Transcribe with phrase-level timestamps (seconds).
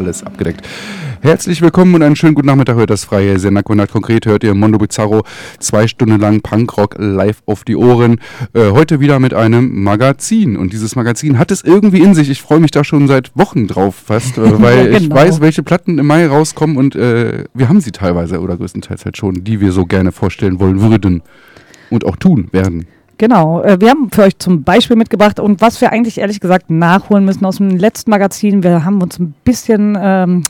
[0.00, 0.66] alles abgedeckt.
[1.20, 2.76] Herzlich willkommen und einen schönen guten Nachmittag.
[2.76, 3.92] Hört das freie Sender Konrad.
[3.92, 5.24] Konkret hört ihr Mondo Bizarro
[5.58, 8.18] zwei Stunden lang Punkrock live auf die Ohren.
[8.54, 10.56] Äh, heute wieder mit einem Magazin.
[10.56, 12.30] Und dieses Magazin hat es irgendwie in sich.
[12.30, 14.98] Ich freue mich da schon seit Wochen drauf fast, äh, weil genau.
[14.98, 19.04] ich weiß, welche Platten im Mai rauskommen und äh, wir haben sie teilweise oder größtenteils
[19.04, 21.22] halt schon, die wir so gerne vorstellen wollen würden
[21.90, 22.86] und auch tun werden.
[23.20, 26.70] Genau, äh, wir haben für euch zum Beispiel mitgebracht und was wir eigentlich ehrlich gesagt
[26.70, 28.62] nachholen müssen aus dem letzten Magazin.
[28.62, 30.42] Wir haben uns ein bisschen ähm,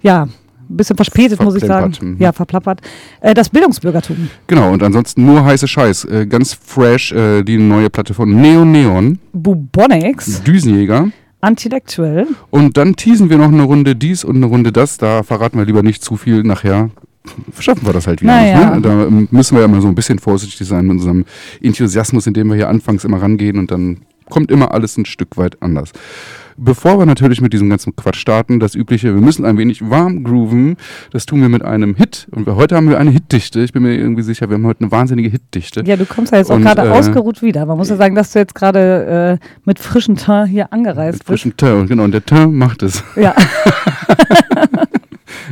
[0.00, 0.30] ja, ein
[0.68, 1.92] bisschen verspätet, muss ich sagen.
[2.00, 2.16] Mhm.
[2.18, 2.80] Ja, verplappert.
[3.20, 4.30] Äh, das Bildungsbürgertum.
[4.46, 6.06] Genau, und ansonsten nur heiße Scheiß.
[6.06, 9.18] Äh, ganz fresh äh, die neue Platte von Neon Neon.
[9.34, 10.42] Bubonics.
[10.44, 11.10] Düsenjäger.
[11.42, 12.26] Antidektuell.
[12.48, 14.96] Und dann teasen wir noch eine Runde dies und eine Runde das.
[14.96, 16.88] Da verraten wir lieber nicht zu viel nachher.
[17.58, 18.74] Schaffen wir das halt wieder naja.
[18.76, 18.86] nicht.
[18.86, 19.08] Ne?
[19.08, 21.24] Da müssen wir ja immer so ein bisschen vorsichtig sein mit unserem
[21.60, 23.98] Enthusiasmus, indem wir hier anfangs immer rangehen und dann
[24.28, 25.92] kommt immer alles ein Stück weit anders.
[26.60, 30.24] Bevor wir natürlich mit diesem ganzen Quatsch starten, das übliche, wir müssen ein wenig warm
[30.24, 30.76] grooven.
[31.12, 32.26] Das tun wir mit einem Hit.
[32.32, 33.60] Und wir, heute haben wir eine Hitdichte.
[33.60, 35.84] Ich bin mir irgendwie sicher, wir haben heute eine wahnsinnige Hitdichte.
[35.86, 37.64] Ja, du kommst ja jetzt auch gerade äh, ausgeruht wieder.
[37.64, 41.26] Man muss ja sagen, dass du jetzt gerade äh, mit frischem Teint hier angereist mit
[41.28, 41.44] bist.
[41.46, 42.02] Mit frischem Teint, genau.
[42.02, 43.04] Und der Teint macht es.
[43.14, 43.36] Ja.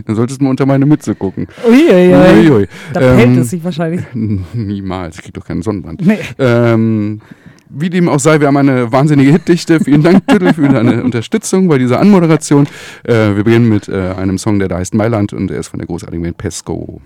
[0.04, 1.46] Dann solltest du mal unter meine Mütze gucken.
[1.66, 2.14] Uiuiui.
[2.14, 2.68] Uiui.
[2.92, 4.02] Da ähm, hält es sich wahrscheinlich.
[4.14, 5.16] Niemals.
[5.16, 6.04] Ich krieg doch keinen Sonnenbrand.
[6.04, 6.18] Nee.
[6.38, 7.20] Ähm,
[7.68, 9.80] wie dem auch sei, wir haben eine wahnsinnige Hitdichte.
[9.80, 12.66] Vielen Dank, Tüttel, für deine Unterstützung bei dieser Anmoderation.
[13.04, 15.78] Äh, wir beginnen mit äh, einem Song, der da heißt Mailand und er ist von
[15.78, 17.00] der großartigen Band Pesco.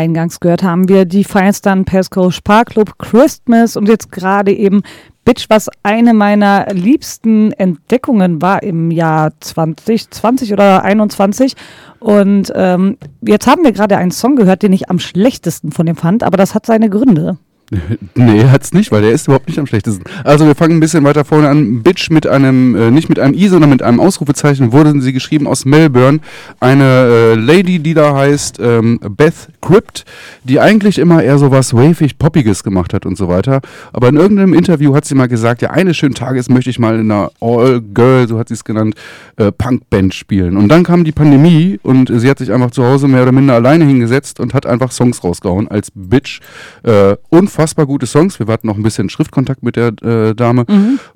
[0.00, 4.80] Eingangs gehört haben wir die Firestone Pesco Sparklub Christmas und jetzt gerade eben
[5.26, 11.54] Bitch, was eine meiner liebsten Entdeckungen war im Jahr 2020 oder 21.
[11.98, 15.96] Und ähm, jetzt haben wir gerade einen Song gehört, den ich am schlechtesten von dem
[15.96, 17.36] fand, aber das hat seine Gründe.
[18.14, 20.04] Nee, hat's nicht, weil der ist überhaupt nicht am schlechtesten.
[20.24, 21.82] Also wir fangen ein bisschen weiter vorne an.
[21.82, 25.46] Bitch mit einem, äh, nicht mit einem I, sondern mit einem Ausrufezeichen wurden sie geschrieben
[25.46, 26.20] aus Melbourne.
[26.58, 30.04] Eine äh, Lady, die da heißt ähm, Beth Crypt,
[30.44, 33.60] die eigentlich immer eher so was wavig, poppiges gemacht hat und so weiter.
[33.92, 36.98] Aber in irgendeinem Interview hat sie mal gesagt, ja, eines schönen Tages möchte ich mal
[36.98, 38.96] in einer All-Girl, so hat sie es genannt,
[39.36, 40.56] äh, Punkband spielen.
[40.56, 43.54] Und dann kam die Pandemie und sie hat sich einfach zu Hause mehr oder minder
[43.54, 46.40] alleine hingesetzt und hat einfach Songs rausgehauen als Bitch.
[46.82, 48.38] Äh, unfassbar gute Songs.
[48.38, 50.64] Wir hatten noch ein bisschen Schriftkontakt mit der äh, Dame.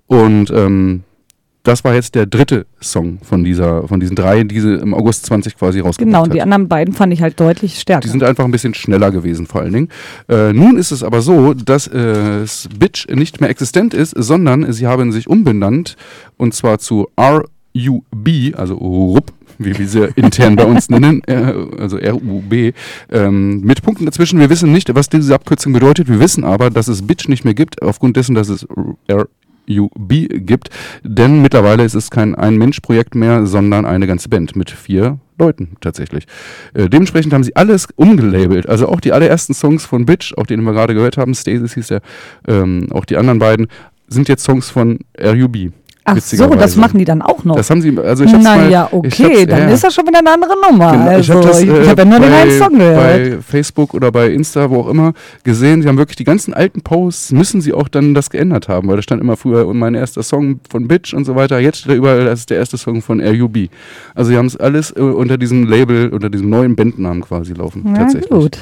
[0.06, 1.02] Und ähm,
[1.64, 5.24] das war jetzt der dritte Song von dieser, von diesen drei, die sie im August
[5.26, 6.24] 20 quasi rausgebracht Genau, hat.
[6.26, 8.00] und die anderen beiden fand ich halt deutlich stärker.
[8.02, 9.88] Die sind einfach ein bisschen schneller gewesen, vor allen Dingen.
[10.28, 12.44] Äh, nun ist es aber so, dass äh,
[12.78, 15.96] Bitch nicht mehr existent ist, sondern sie haben sich umbenannt
[16.36, 21.96] und zwar zu RUB, also RUB, wie wir sie intern bei uns nennen, äh, also
[21.96, 22.74] RUB,
[23.10, 24.40] ähm, mit Punkten dazwischen.
[24.40, 26.08] Wir wissen nicht, was diese Abkürzung bedeutet.
[26.08, 28.66] Wir wissen aber, dass es Bitch nicht mehr gibt, aufgrund dessen, dass es
[29.06, 29.26] R
[29.66, 30.68] UB gibt,
[31.02, 36.26] denn mittlerweile ist es kein Ein-Mensch-Projekt mehr, sondern eine ganze Band mit vier Leuten tatsächlich.
[36.74, 40.62] Äh, dementsprechend haben sie alles umgelabelt, also auch die allerersten Songs von Bitch, auch den
[40.62, 42.00] wir gerade gehört haben, Stasis hieß der,
[42.46, 43.68] ähm, auch die anderen beiden,
[44.06, 45.72] sind jetzt Songs von RUB.
[46.06, 47.56] Ach so, das machen die dann auch noch.
[47.56, 49.68] Das haben sie, also ich hab's mal, naja, ich okay, dann ja.
[49.70, 50.92] ist das schon wieder eine andere Nummer.
[50.92, 52.96] Genau, also, ich habe äh, ich habe ja nur den bei, einen Song gehört.
[52.96, 55.14] bei Facebook oder bei Insta, wo auch immer,
[55.44, 55.80] gesehen.
[55.80, 58.96] Sie haben wirklich die ganzen alten Posts, müssen sie auch dann das geändert haben, weil
[58.96, 61.58] da stand immer früher mein erster Song von Bitch und so weiter.
[61.58, 63.70] Jetzt steht da überall, das ist der erste Song von RUB.
[64.14, 67.80] Also sie haben es alles äh, unter diesem Label, unter diesem neuen Bandnamen quasi laufen.
[67.82, 68.28] Na tatsächlich.
[68.28, 68.58] gut.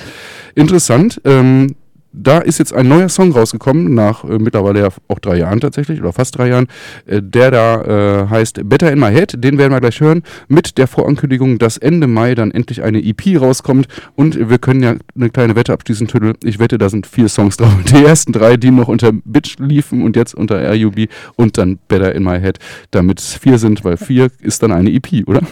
[0.54, 1.20] Interessant.
[1.24, 1.74] Ähm,
[2.12, 6.00] da ist jetzt ein neuer Song rausgekommen, nach äh, mittlerweile ja auch drei Jahren tatsächlich,
[6.00, 6.66] oder fast drei Jahren,
[7.06, 9.42] äh, der da äh, heißt Better in My Head.
[9.42, 13.40] Den werden wir gleich hören, mit der Vorankündigung, dass Ende Mai dann endlich eine EP
[13.40, 13.88] rauskommt.
[14.14, 16.34] Und wir können ja eine kleine Wette abschließen, Tüdel.
[16.44, 17.72] Ich wette, da sind vier Songs drauf.
[17.88, 22.14] Die ersten drei, die noch unter Bitch liefen und jetzt unter RUB und dann Better
[22.14, 22.58] in My Head,
[22.90, 25.40] damit es vier sind, weil vier ist dann eine EP, oder?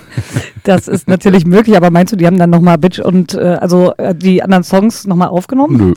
[0.63, 3.95] Das ist natürlich möglich, aber meinst du, die haben dann nochmal Bitch und äh, also
[3.97, 5.77] äh, die anderen Songs nochmal aufgenommen?
[5.77, 5.95] Nö.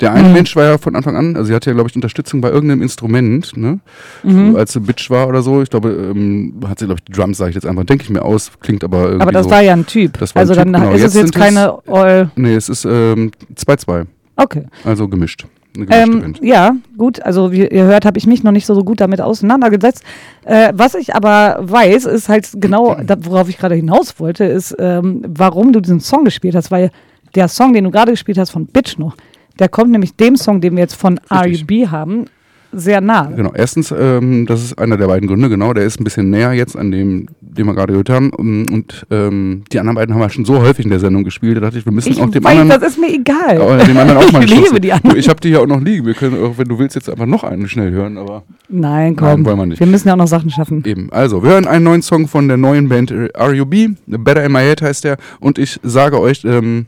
[0.00, 0.34] Der eine Mhm.
[0.34, 2.82] Mensch war ja von Anfang an, also sie hatte ja, glaube ich, Unterstützung bei irgendeinem
[2.82, 3.80] Instrument, ne?
[4.22, 4.56] Mhm.
[4.56, 5.62] Als sie Bitch war oder so.
[5.62, 8.10] Ich glaube, ähm, hat sie, glaube ich, die Drums, sage ich jetzt einfach, denke ich
[8.10, 9.50] mir aus, klingt aber irgendwie Aber das so.
[9.50, 10.18] war ja ein Typ.
[10.18, 10.94] Das war ein also Typ, dann genau.
[10.94, 12.30] ist Jetzt es jetzt es- keine All.
[12.36, 14.64] Nee, es ist ähm, 2-2, Okay.
[14.84, 15.46] also gemischt.
[15.88, 17.22] Ähm, ja, gut.
[17.22, 20.04] Also wie ihr hört, habe ich mich noch nicht so, so gut damit auseinandergesetzt.
[20.44, 24.76] Äh, was ich aber weiß, ist halt genau, da, worauf ich gerade hinaus wollte, ist,
[24.78, 26.70] ähm, warum du diesen Song gespielt hast.
[26.70, 26.90] Weil
[27.34, 29.16] der Song, den du gerade gespielt hast von Bitch noch,
[29.58, 31.18] der kommt nämlich dem Song, den wir jetzt von.
[31.30, 31.88] R.U.B.
[31.88, 32.26] haben,
[32.74, 33.24] sehr nah.
[33.26, 36.52] Genau, erstens, ähm, das ist einer der beiden Gründe, genau, der ist ein bisschen näher
[36.54, 38.30] jetzt an dem, den wir gerade gehört haben.
[38.30, 41.60] Und ähm, die anderen beiden haben wir schon so häufig in der Sendung gespielt, da
[41.60, 42.80] dachte ich, wir müssen Ich auch dem weiß, anderen.
[42.80, 43.60] das ist mir egal.
[43.80, 45.10] äh, dem anderen auch mal ich liebe die anderen.
[45.10, 46.06] Du, Ich habe die ja auch noch liegen.
[46.06, 49.26] Wir können, auch, wenn du willst, jetzt einfach noch einen schnell hören, aber Nein, komm.
[49.28, 49.80] Nein, wollen wir nicht.
[49.80, 50.82] Wir müssen ja auch noch Sachen schaffen.
[50.86, 51.12] eben.
[51.12, 53.74] Also, wir hören einen neuen Song von der neuen Band RUB.
[54.06, 55.18] Better in My Head heißt der.
[55.40, 56.86] Und ich sage euch, ähm,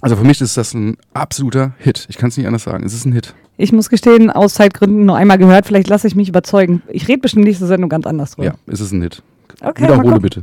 [0.00, 2.06] also für mich ist das ein absoluter Hit.
[2.08, 2.84] Ich kann es nicht anders sagen.
[2.84, 3.34] Es ist ein Hit.
[3.56, 5.66] Ich muss gestehen, aus Zeitgründen nur einmal gehört.
[5.66, 6.82] Vielleicht lasse ich mich überzeugen.
[6.88, 8.48] Ich rede bestimmt nächste Sendung ganz anders drüber.
[8.48, 9.22] Ja, es ist ein Hit.
[9.62, 10.42] Okay, Wiederhole bitte.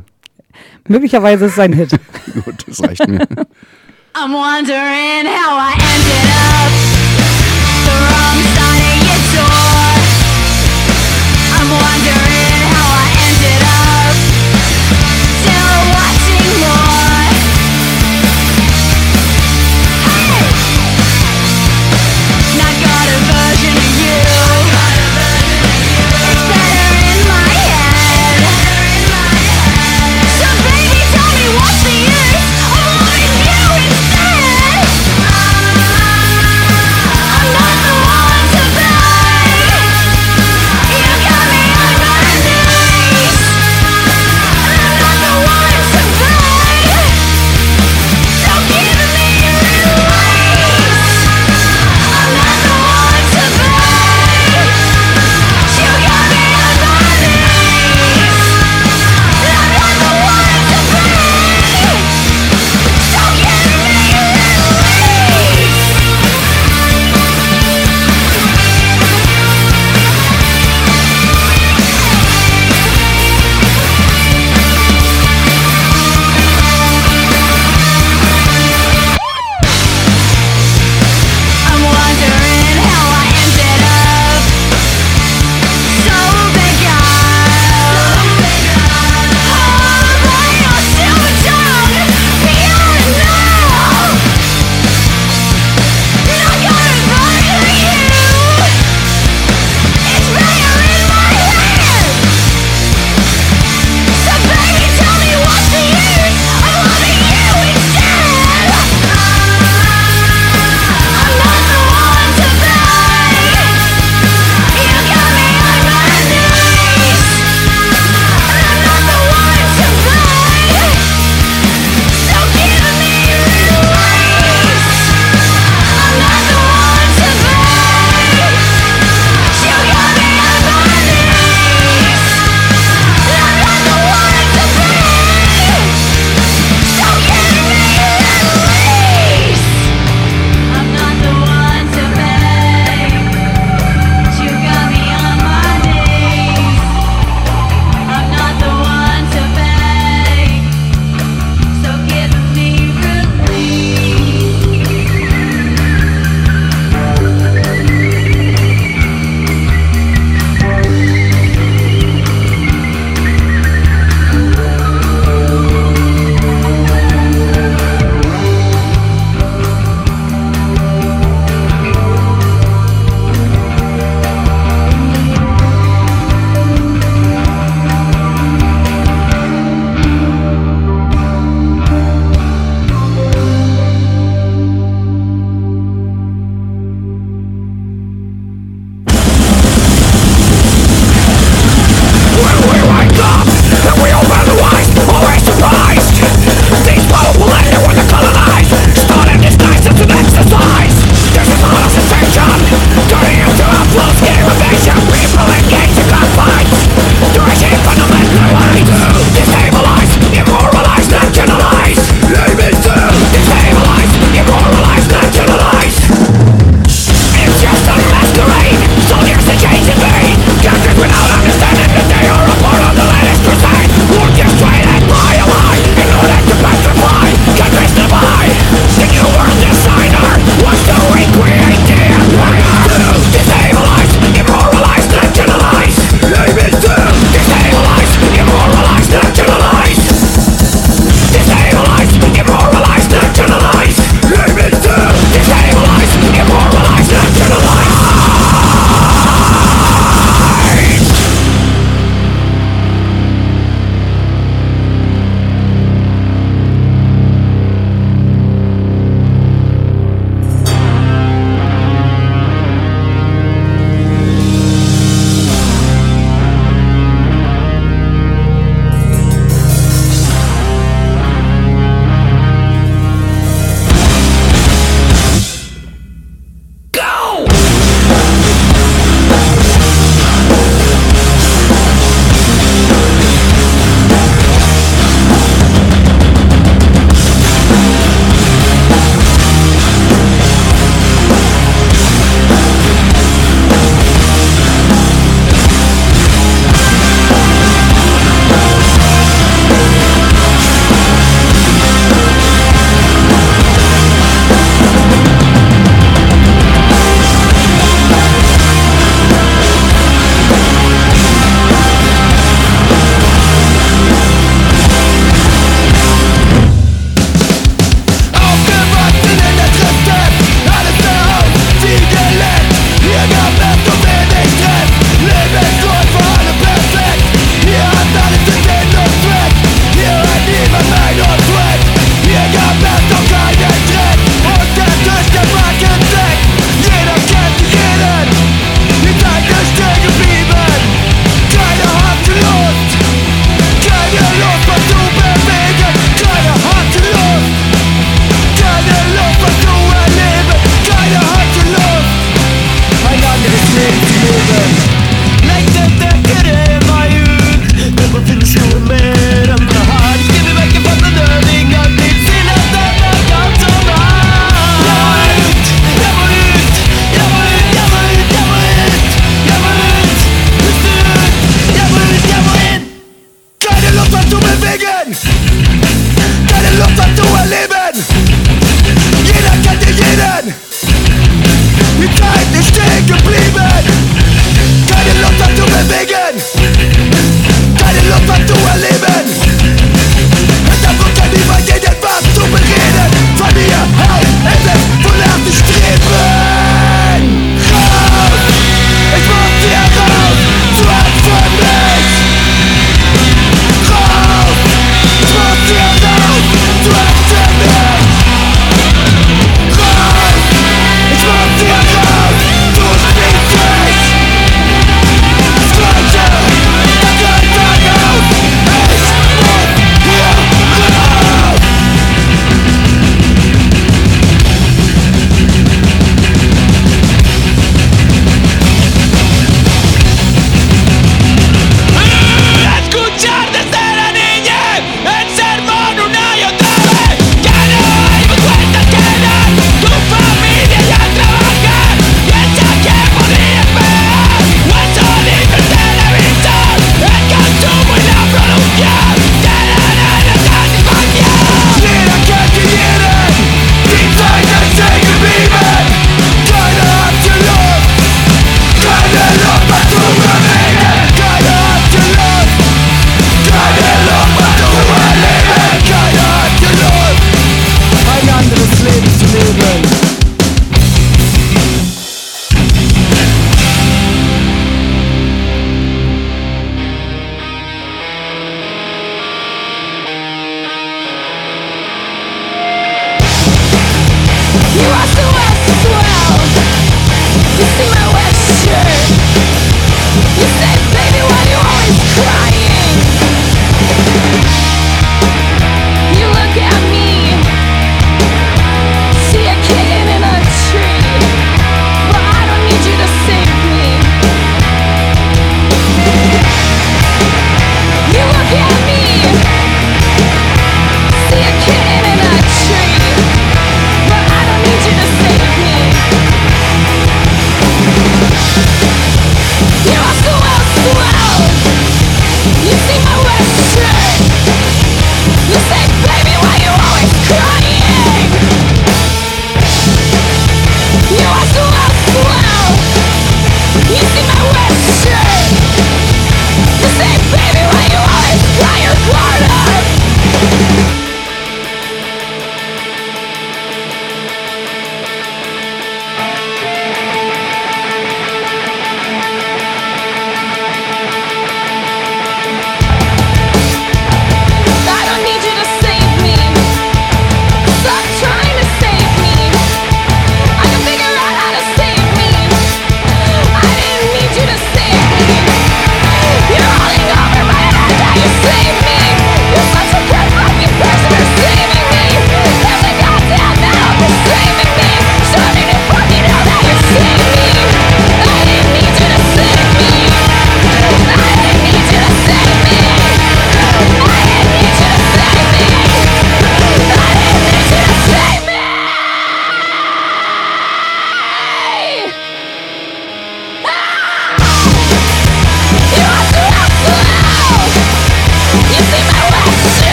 [0.88, 1.90] Möglicherweise ist es ein Hit.
[2.44, 3.26] Gut, das reicht mir.
[4.16, 6.70] I'm wondering how I ended up
[7.84, 9.94] the wrong side of your door.
[11.56, 12.23] I'm wondering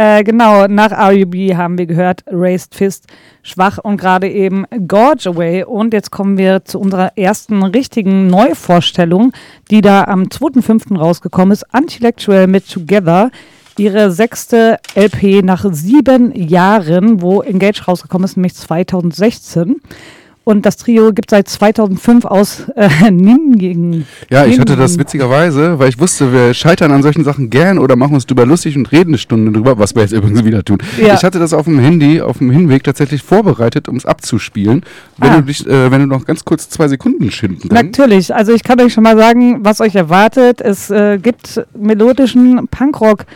[0.00, 3.08] Äh, genau, nach RUB haben wir gehört Raised Fist,
[3.42, 5.64] Schwach und gerade eben Gorge Away.
[5.64, 9.32] Und jetzt kommen wir zu unserer ersten richtigen Neuvorstellung,
[9.72, 10.96] die da am 2.5.
[10.96, 11.64] rausgekommen ist.
[11.76, 13.32] Intellectual mit Together
[13.76, 19.80] ihre sechste LP nach sieben Jahren, wo Engage rausgekommen ist, nämlich 2016.
[20.48, 24.06] Und das Trio gibt seit 2005 aus äh, Nijmegen.
[24.30, 27.96] Ja, ich hatte das witzigerweise, weil ich wusste, wir scheitern an solchen Sachen gern oder
[27.96, 30.78] machen uns drüber lustig und reden eine Stunde drüber, was wir jetzt übrigens wieder tun.
[30.98, 31.12] Ja.
[31.12, 34.84] Ich hatte das auf dem Handy, auf dem Hinweg tatsächlich vorbereitet, um es abzuspielen.
[35.18, 35.36] Wenn, ah.
[35.36, 37.98] du dich, äh, wenn du noch ganz kurz zwei Sekunden schinden kannst.
[37.98, 40.62] Natürlich, also ich kann euch schon mal sagen, was euch erwartet.
[40.62, 43.26] Es äh, gibt melodischen Punkrock.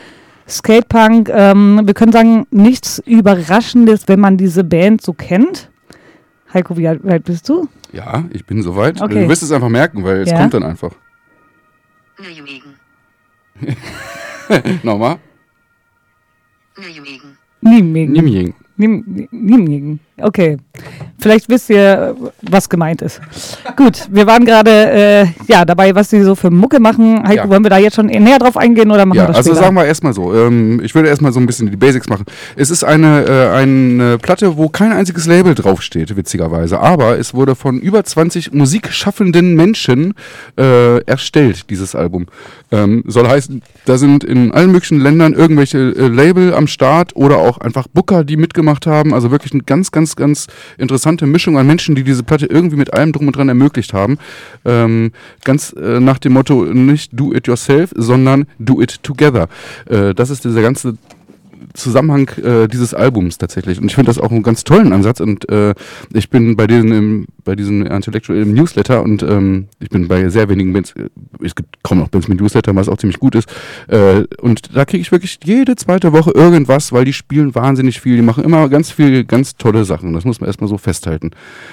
[0.49, 5.69] Skatepunk, ähm, wir können sagen, nichts Überraschendes, wenn man diese Band so kennt.
[6.55, 7.69] Heiko, wie alt bist du?
[7.93, 9.01] Ja, ich bin soweit.
[9.01, 9.23] Okay.
[9.23, 10.39] Du wirst es einfach merken, weil es Ja.
[10.39, 10.93] kommt dann einfach.
[12.19, 12.75] Nijmegen.
[14.83, 15.19] Nochmal.
[16.79, 17.39] Nijmegen.
[17.61, 18.55] Nijmegen.
[18.77, 20.01] Nim- Nijmegen.
[20.23, 20.57] Okay.
[21.19, 23.21] Vielleicht wisst ihr, was gemeint ist.
[23.77, 27.23] Gut, wir waren gerade äh, ja, dabei, was sie so für Mucke machen.
[27.29, 27.49] Heiko, Ja.
[27.49, 29.65] wollen wir da jetzt schon näher drauf eingehen oder machen Ja, wir das also später?
[29.65, 30.35] sagen wir erstmal so.
[30.35, 32.25] Ähm, ich würde erstmal so ein bisschen die Basics machen.
[32.57, 36.81] Es ist eine, äh, eine Platte, wo kein einziges Label draufsteht, witzigerweise.
[36.81, 40.15] Aber es wurde von über 20 musikschaffenden Menschen
[40.59, 42.27] äh, erstellt, dieses Album.
[42.73, 47.37] Ähm, soll heißen, da sind in allen möglichen Ländern irgendwelche äh, Label am Start oder
[47.39, 49.15] auch einfach Booker, die mitgemacht haben.
[49.15, 50.47] Also wirklich eine ganz, ganz, ganz
[50.79, 54.19] interessante Mischung an Menschen, die diese Platte irgendwie mit allem drum und dran ermöglicht haben.
[54.65, 55.13] Ähm,
[55.45, 59.49] ganz äh, nach dem Motto, nicht do it yourself, sondern do it together.
[59.89, 60.97] Äh, das ist dieser ganze
[61.75, 63.81] Zusammenhang äh, dieses Albums tatsächlich.
[63.81, 65.21] Und ich finde das auch einen ganz tollen Ansatz.
[65.21, 65.75] Und äh,
[66.13, 70.29] ich bin bei denen im, bei diesem Intellectual im Newsletter und ähm, ich bin bei
[70.29, 71.09] sehr wenigen Bands, äh,
[71.43, 73.49] es gibt kaum noch Bands mit Newsletter, was auch ziemlich gut ist.
[73.89, 78.17] Äh, und da kriege ich wirklich jede zweite Woche irgendwas, weil die spielen wahnsinnig viel.
[78.17, 80.13] Die machen immer ganz viel, ganz tolle Sachen.
[80.15, 81.31] Das muss man erstmal so festhalten.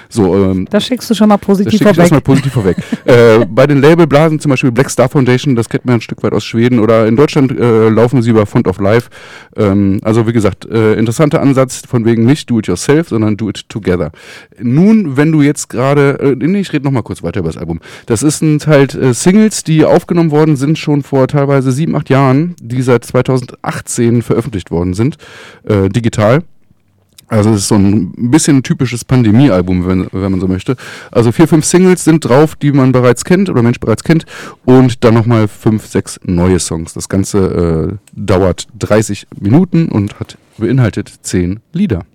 [0.09, 1.99] So, ähm, das schickst du schon mal das positiv schicke ich vorweg.
[1.99, 2.77] erstmal positiv vorweg.
[3.05, 6.33] äh, bei den Labelblasen zum Beispiel Black Star Foundation, das kennt man ein Stück weit
[6.33, 9.09] aus Schweden oder in Deutschland äh, laufen sie über Font of Life.
[9.55, 13.49] Ähm, also wie gesagt, äh, interessanter Ansatz von wegen nicht do it yourself, sondern do
[13.49, 14.11] it together.
[14.59, 17.79] Nun, wenn du jetzt gerade, äh, nee, ich rede nochmal kurz weiter über das Album.
[18.05, 22.55] Das sind halt äh, Singles, die aufgenommen worden sind schon vor teilweise sieben, acht Jahren,
[22.61, 25.17] die seit 2018 veröffentlicht worden sind,
[25.63, 26.43] äh, digital.
[27.29, 30.75] Also es ist so ein bisschen ein typisches Pandemie-Album, wenn, wenn man so möchte.
[31.11, 34.25] Also vier, fünf Singles sind drauf, die man bereits kennt oder Mensch bereits kennt.
[34.65, 36.93] Und dann nochmal fünf, sechs neue Songs.
[36.93, 42.05] Das Ganze äh, dauert 30 Minuten und hat beinhaltet zehn Lieder.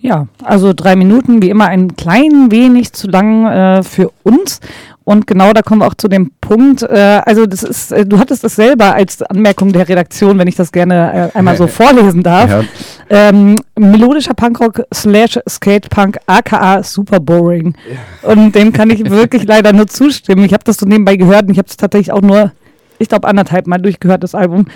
[0.00, 4.60] Ja, also drei Minuten, wie immer ein klein wenig zu lang äh, für uns.
[5.02, 6.82] Und genau da kommen wir auch zu dem Punkt.
[6.82, 10.54] Äh, also das ist, äh, du hattest es selber als Anmerkung der Redaktion, wenn ich
[10.54, 12.50] das gerne äh, einmal so vorlesen darf.
[12.50, 12.62] Ja,
[13.08, 17.74] Ähm, melodischer Punkrock slash Skatepunk, aka super boring.
[18.22, 20.44] Und dem kann ich wirklich leider nur zustimmen.
[20.44, 22.52] Ich habe das so nebenbei gehört und ich habe es tatsächlich auch nur,
[22.98, 24.66] ich glaube, anderthalb Mal durchgehört, das Album.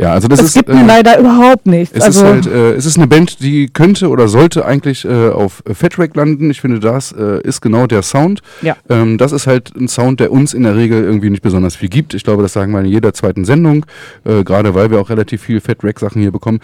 [0.00, 0.54] Ja also das, Das, ist.
[0.54, 1.94] gibt mir äh, leider überhaupt nichts.
[1.96, 5.28] Es also, ist halt, äh, es ist eine Band, die könnte oder sollte eigentlich äh,
[5.28, 6.50] auf Fatrack landen.
[6.50, 8.40] Ich finde, das äh, ist genau der Sound.
[8.62, 8.76] Ja.
[8.88, 11.88] Ähm, das ist halt ein Sound, der uns in der Regel irgendwie nicht besonders viel
[11.88, 12.14] gibt.
[12.14, 13.86] Ich glaube, das sagen wir in jeder zweiten Sendung,
[14.24, 16.60] äh, gerade weil wir auch relativ viel Fatrack-Sachen hier bekommen.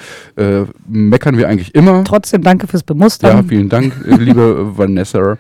[0.89, 2.05] Meckern wir eigentlich immer.
[2.05, 3.49] trotzdem danke fürs Ja, Bemustern.
[3.49, 5.39] vielen Dank, liebe Vanessa.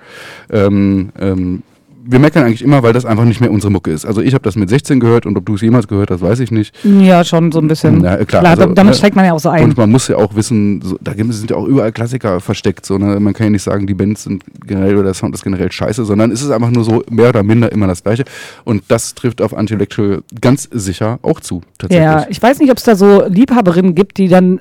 [0.50, 1.62] Ähm, ähm,
[2.08, 4.04] wir meckern eigentlich immer, weil das einfach nicht mehr unsere Mucke ist.
[4.04, 6.40] Also ich habe das mit 16 gehört und ob du es jemals gehört hast, weiß
[6.40, 6.74] ich nicht.
[6.84, 8.02] Ja, schon so ein bisschen.
[8.02, 9.64] Ja, klar, klar, also, damit ne, steigt man ja auch so ein.
[9.64, 12.86] Und man muss ja auch wissen, so, da sind ja auch überall Klassiker versteckt.
[12.86, 13.18] So, ne?
[13.20, 16.04] Man kann ja nicht sagen, die Bands sind generell oder der Sound ist generell scheiße,
[16.04, 18.24] sondern es ist einfach nur so mehr oder minder immer das Gleiche.
[18.64, 21.62] Und das trifft auf Intellectual ganz sicher auch zu.
[21.90, 24.60] Ja, ich weiß nicht, ob es da so Liebhaberinnen gibt, die dann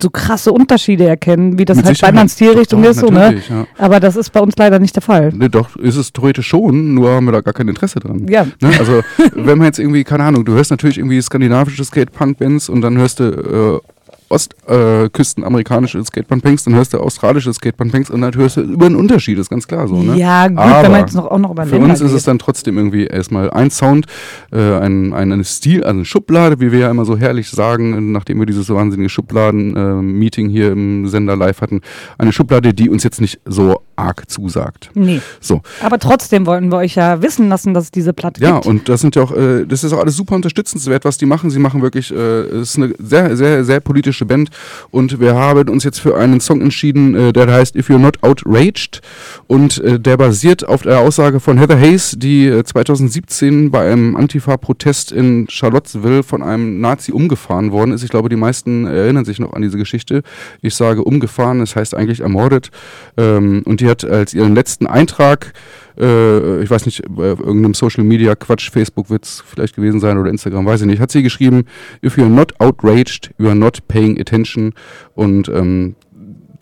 [0.00, 2.52] so krasse Unterschiede erkennen, wie das Mit halt bei anderen Sicherheit.
[2.52, 3.00] Stilrichtungen ist.
[3.00, 3.40] So, ne?
[3.48, 3.66] ja.
[3.78, 5.32] Aber das ist bei uns leider nicht der Fall.
[5.32, 8.26] Ne, doch, ist es theoretisch schon, nur haben wir da gar kein Interesse dran.
[8.28, 8.46] Ja.
[8.60, 8.70] Ne?
[8.78, 9.02] Also,
[9.34, 13.20] wenn man jetzt irgendwie, keine Ahnung, du hörst natürlich irgendwie skandinavische Skate-Punk-Bands und dann hörst
[13.20, 14.01] du äh,
[14.32, 19.50] ostküsten-amerikanische Skatepunk-Punks, dann hörst du australische Skatepunk-Punks und dann hörst du über einen Unterschied, ist
[19.50, 20.02] ganz klar so.
[20.02, 20.16] Ne?
[20.16, 22.16] Ja, gut, Aber wenn man jetzt noch, auch noch über Für uns ist geht.
[22.16, 24.06] es dann trotzdem irgendwie erstmal ein Sound,
[24.50, 28.12] äh, ein, ein, ein Stil, also eine Schublade, wie wir ja immer so herrlich sagen,
[28.12, 31.80] nachdem wir dieses wahnsinnige Schubladen-Meeting hier im Sender live hatten.
[32.18, 34.90] Eine Schublade, die uns jetzt nicht so arg zusagt.
[34.94, 35.20] Nee.
[35.40, 38.66] So, Aber trotzdem wollten wir euch ja wissen lassen, dass es diese Platte ja, gibt.
[38.66, 41.50] und das sind ja auch, äh, das ist auch alles super unterstützenswert, was die machen.
[41.50, 44.50] Sie machen wirklich, äh, es ist eine sehr, sehr, sehr politische Band
[44.90, 48.22] und wir haben uns jetzt für einen Song entschieden, äh, der heißt If You're Not
[48.22, 49.00] Outraged
[49.46, 54.16] und äh, der basiert auf der Aussage von Heather Hayes, die äh, 2017 bei einem
[54.16, 58.02] Antifa-Protest in Charlottesville von einem Nazi umgefahren worden ist.
[58.02, 60.22] Ich glaube, die meisten erinnern sich noch an diese Geschichte.
[60.60, 62.70] Ich sage umgefahren, das heißt eigentlich ermordet.
[63.16, 65.52] Ähm, und die hat als ihren letzten Eintrag
[65.98, 70.18] äh, ich weiß nicht, bei irgendeinem Social Media Quatsch, Facebook wird es vielleicht gewesen sein
[70.18, 71.64] oder Instagram, weiß ich nicht, hat sie geschrieben,
[72.04, 74.72] if you're not outraged, you are not paying attention.
[75.14, 75.94] Und ähm,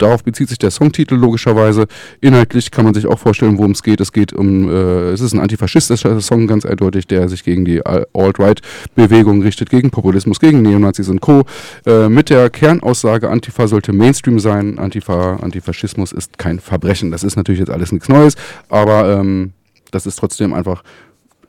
[0.01, 1.87] darauf bezieht sich der Songtitel logischerweise.
[2.19, 4.01] Inhaltlich kann man sich auch vorstellen, worum es geht.
[4.01, 7.85] Es geht um, äh, es ist ein antifaschistischer Song, ganz eindeutig, der sich gegen die
[7.85, 11.43] Al- Alt-Right-Bewegung richtet, gegen Populismus, gegen Neonazis und Co.
[11.85, 17.11] Äh, mit der Kernaussage, Antifa sollte Mainstream sein, Antifa, Antifaschismus ist kein Verbrechen.
[17.11, 18.35] Das ist natürlich jetzt alles nichts Neues,
[18.69, 19.53] aber ähm,
[19.91, 20.83] das ist trotzdem einfach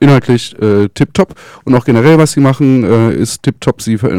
[0.03, 1.35] inhaltlich äh, tipptopp
[1.65, 3.81] und auch generell, was sie machen, äh, ist tipptopp.
[3.81, 4.11] Sie ver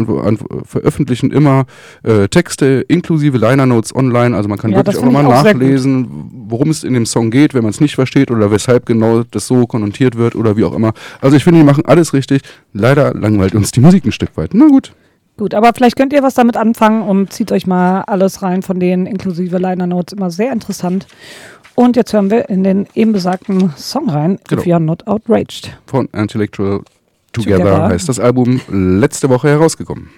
[0.66, 1.66] veröffentlichen immer
[2.04, 5.26] äh, Texte inklusive Liner Notes online, also man kann Ja, wirklich auch find ich mal
[5.26, 6.08] auch sehr nachlesen,
[6.48, 9.48] worum es in dem Song geht, wenn man es nicht versteht oder weshalb genau das
[9.48, 10.94] so konnotiert wird oder wie auch immer.
[11.22, 12.42] Also ich finde, die machen alles richtig.
[12.74, 14.52] Leider langweilt uns die Musik ein Stück weit.
[14.54, 14.94] Na gut.
[15.36, 18.80] Gut, aber vielleicht könnt ihr was damit anfangen und zieht euch mal alles rein von
[18.80, 21.08] denen, inklusive Liner Notes, immer sehr interessant.
[21.76, 24.61] Und jetzt hören wir in den eben besagten Song rein, Genau.
[24.61, 25.76] If You're Not Outraged.
[25.88, 26.82] Von Intellectual
[27.32, 27.88] Together, Together.
[27.88, 30.09] heißt das Album, letzte Woche herausgekommen.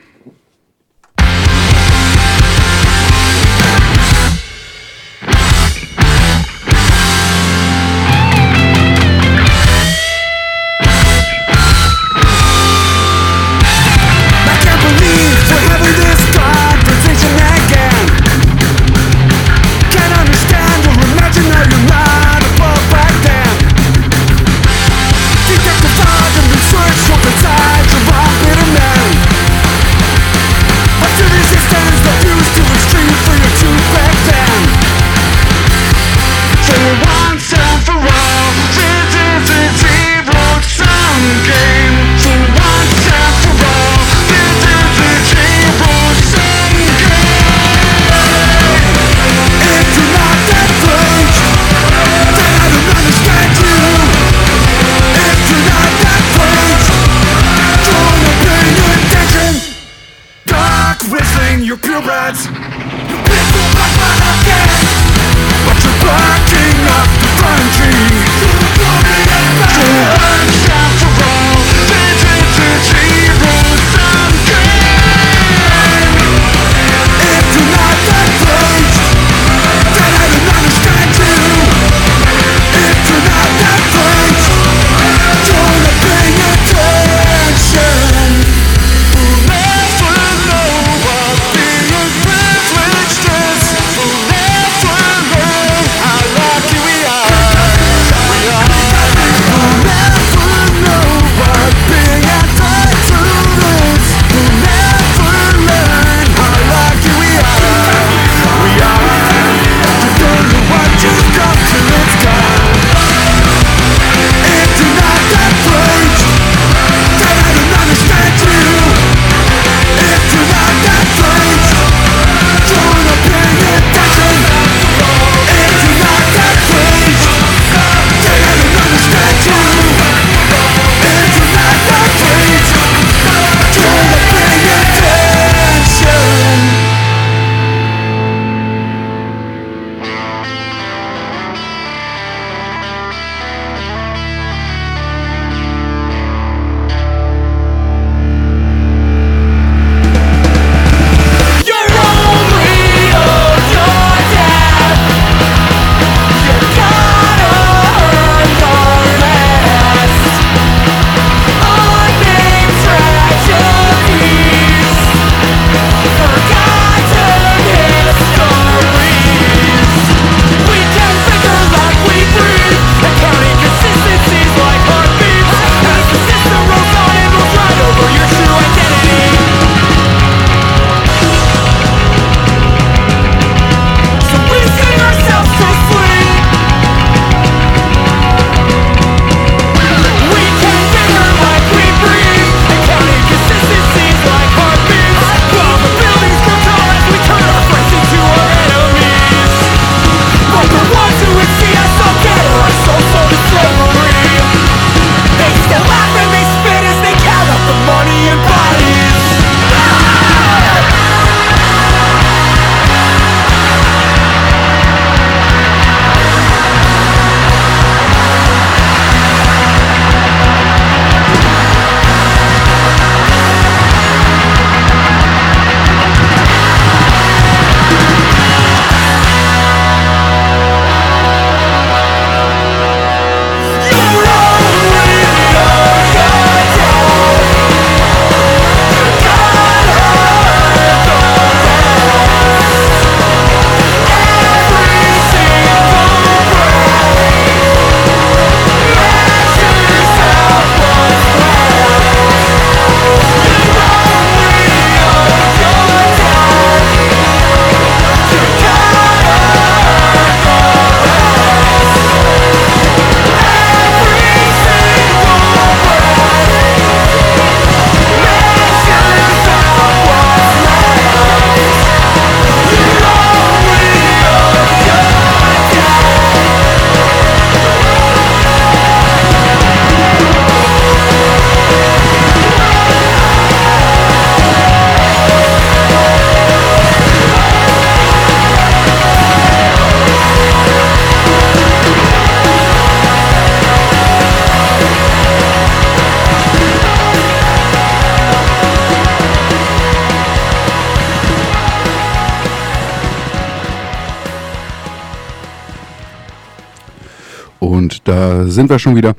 [308.55, 309.13] Sind wir schon wieder.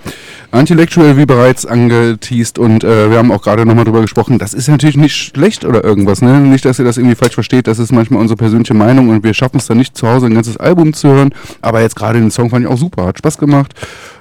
[0.50, 4.38] Antilectual, wie bereits angeteased und äh, wir haben auch gerade nochmal drüber gesprochen.
[4.38, 6.40] Das ist natürlich nicht schlecht oder irgendwas, ne?
[6.40, 7.66] Nicht, dass ihr das irgendwie falsch versteht.
[7.66, 10.34] Das ist manchmal unsere persönliche Meinung und wir schaffen es dann nicht zu Hause ein
[10.34, 11.30] ganzes Album zu hören.
[11.62, 13.74] Aber jetzt gerade den Song fand ich auch super, hat Spaß gemacht.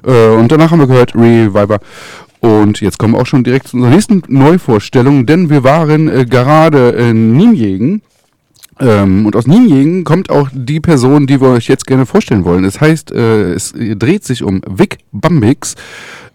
[0.05, 1.80] Äh, und danach haben wir gehört Reviver.
[2.41, 6.26] Und jetzt kommen wir auch schon direkt zu unserer nächsten Neuvorstellung, denn wir waren äh,
[6.26, 8.01] gerade in Nienjägen
[8.80, 12.64] ähm, und aus Nienjägen kommt auch die Person, die wir euch jetzt gerne vorstellen wollen.
[12.64, 15.76] Das heißt, äh, es dreht sich um Vic Bambix.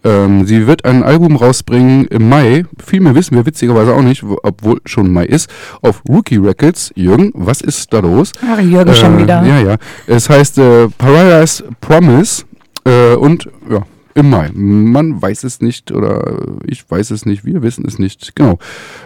[0.03, 2.65] Ähm, sie wird ein Album rausbringen im Mai.
[2.83, 5.49] Viel mehr wissen wir witzigerweise auch nicht, wo, obwohl schon Mai ist.
[5.83, 6.91] Auf Rookie Records.
[6.95, 8.31] Jürgen, was ist da los?
[8.43, 9.43] Ach, Jürgen äh, schon wieder.
[9.45, 9.75] Ja, ja.
[10.07, 12.45] Es heißt äh, Pariah's Promise.
[12.83, 13.83] Äh, und ja,
[14.15, 14.49] im Mai.
[14.53, 18.35] Man weiß es nicht oder ich weiß es nicht, wir wissen es nicht.
[18.35, 18.59] Genau.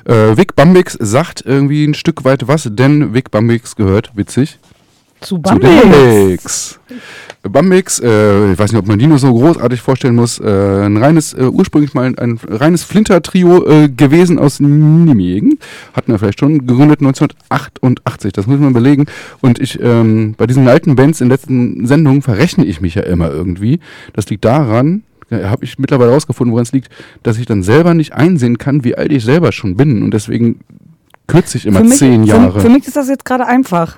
[0.05, 4.59] Äh, Vic Bambix sagt irgendwie ein Stück weit was, denn Vic Bambix gehört, witzig,
[5.21, 6.79] Zu zu Bambix.
[7.43, 7.99] den Bambix.
[7.99, 11.33] Äh, ich weiß nicht, ob man die nur so großartig vorstellen muss, äh, ein reines,
[11.33, 15.59] äh, ursprünglich mal ein, ein reines Flinter-Trio äh, gewesen aus Nijmegen.
[15.93, 19.05] Hatten wir vielleicht schon, gegründet 1988, das muss man belegen.
[19.41, 23.31] Und ich, ähm, bei diesen alten Bands in letzten Sendungen verrechne ich mich ja immer
[23.31, 23.79] irgendwie.
[24.13, 26.89] Das liegt daran, habe ich mittlerweile herausgefunden, woran es liegt,
[27.23, 30.03] dass ich dann selber nicht einsehen kann, wie alt ich selber schon bin.
[30.03, 30.59] Und deswegen
[31.27, 32.53] kürze ich immer mich, zehn Jahre.
[32.53, 33.97] Für, für mich ist das jetzt gerade einfach.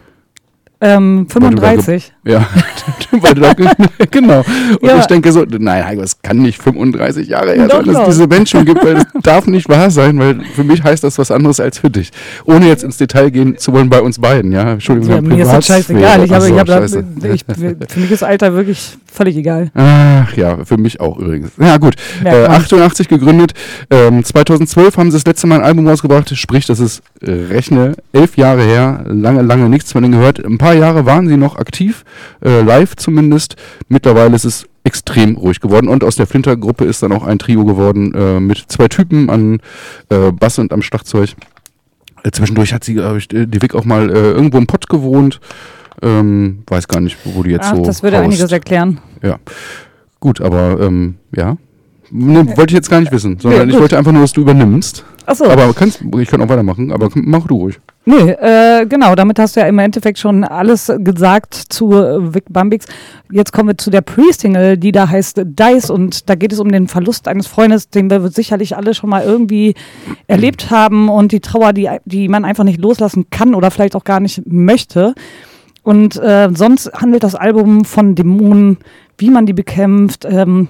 [0.80, 2.14] Ähm, Weil du da 35.
[2.28, 2.46] Ja,
[3.12, 3.54] weil du da,
[4.12, 4.40] genau.
[4.82, 5.00] Und Ja.
[5.00, 8.28] ich denke so, nein, Heiko, es kann nicht 35 Jahre her sein, dass es diese
[8.28, 11.32] Band schon gibt, weil das darf nicht wahr sein, weil für mich heißt das was
[11.32, 12.12] anderes als für dich.
[12.46, 14.74] Ohne jetzt ins Detail gehen zu wollen bei uns beiden, ja.
[14.74, 16.24] Entschuldigung, Ja, mir ist das scheißegal.
[16.26, 17.04] Ich habe, so, ich habe, scheiße.
[17.34, 17.46] ich,
[17.90, 19.72] für mich ist Alter wirklich völlig egal.
[19.74, 21.52] Ach ja, für mich auch übrigens.
[21.60, 22.52] Ja gut, äh, man.
[22.52, 23.54] 88 gegründet,
[23.90, 27.94] ähm, 2012 haben sie das letzte Mal ein Album rausgebracht, sprich, das ist, äh, rechne,
[28.14, 30.44] elf Jahre her, lange, lange nichts von denen gehört.
[30.44, 32.04] Ein paar Jahre waren sie noch aktiv,
[32.44, 33.56] äh, live zumindest.
[33.88, 37.66] Mittlerweile ist es extrem ruhig geworden und aus der Flinter-Gruppe ist dann auch ein Trio
[37.66, 39.60] geworden äh, mit zwei Typen an
[40.10, 41.36] äh, Bass und am Schlagzeug.
[42.24, 45.40] Äh, zwischendurch hat sie, glaube ich, die Vic auch mal äh, irgendwo im Pott gewohnt.
[46.02, 48.26] Ähm, weiß gar nicht, wo die jetzt Ach, so das würde haust.
[48.26, 49.00] einiges erklären.
[49.22, 49.40] Ja.
[50.20, 51.58] Gut, aber ähm, ja.
[52.10, 54.42] Ne, wollte ich jetzt gar nicht wissen, sondern Nee, ich wollte einfach nur, dass du
[54.42, 55.04] übernimmst.
[55.26, 55.46] Achso.
[55.46, 57.80] Aber kannst, ich kann auch weitermachen, aber mach du ruhig.
[58.06, 62.46] Nee, äh, genau, damit hast du ja im Endeffekt schon alles gesagt zu äh, Vic
[62.50, 62.86] Bambix.
[63.30, 66.72] Jetzt kommen wir zu der Pre-Single, die da heißt Dice und da geht es um
[66.72, 69.76] den Verlust eines Freundes, den wir sicherlich alle schon mal irgendwie
[70.28, 74.06] erlebt haben und die Trauer, die, die man einfach nicht loslassen kann oder vielleicht auch
[74.06, 75.14] gar nicht möchte.
[75.84, 78.78] Und äh, sonst handelt das Album von Dämonen,
[79.18, 80.70] wie man die bekämpft, ähm,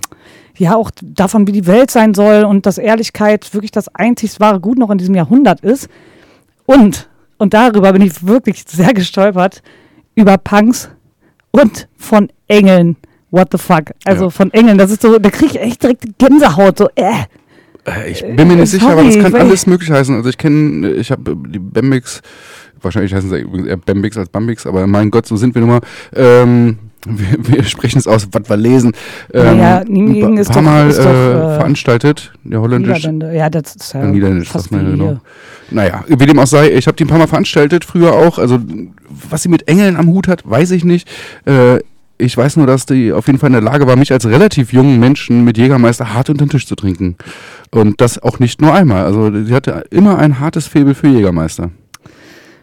[0.60, 4.60] ja auch davon, wie die Welt sein soll und dass Ehrlichkeit wirklich das einzig wahre
[4.60, 5.90] Gut noch in diesem Jahrhundert ist.
[6.66, 9.62] Und, und darüber bin ich wirklich sehr gestolpert,
[10.16, 10.90] über Punks
[11.52, 12.98] und von Engeln.
[13.32, 13.92] What the fuck?
[14.06, 14.30] Also Ja.
[14.30, 17.12] von Engeln, das ist so, da kriege ich echt direkt Gänsehaut, so, äh.
[17.86, 20.16] Äh, Ich bin mir nicht sicher, aber sorry, das kann alles möglich heißen.
[20.16, 22.22] Also ich kenne, ich habe die Bambix,
[22.82, 25.70] wahrscheinlich heißen sie übrigens eher Bambix als Bambix, aber mein Gott, so sind wir nun
[25.72, 25.82] mal.
[26.16, 26.78] Ähm,
[27.10, 28.94] wir, wir sprechen es aus, was wir lesen.
[29.34, 32.98] Ähm, ein Nijmegen ist paar doch- Mal ist doch, äh, äh, veranstaltet, der holländisch.
[32.98, 33.34] Niederländer.
[33.34, 35.20] Ja, das ist ja Ja, Niederländisch, fast ja, genau.
[35.70, 38.38] Naja, wie dem auch sei, ich habe die ein paar Mal veranstaltet, früher auch.
[38.40, 38.60] Also,
[39.30, 41.08] was sie mit Engeln am Hut hat, weiß ich nicht.
[41.46, 41.80] Äh,
[42.20, 44.74] ich weiß nur, dass die auf jeden Fall in der Lage war, mich als relativ
[44.74, 47.16] jungen Menschen mit Jägermeister hart unter den Tisch zu trinken.
[47.70, 49.04] Und das auch nicht nur einmal.
[49.06, 51.70] Also, sie hatte immer ein hartes Faible für Jägermeister.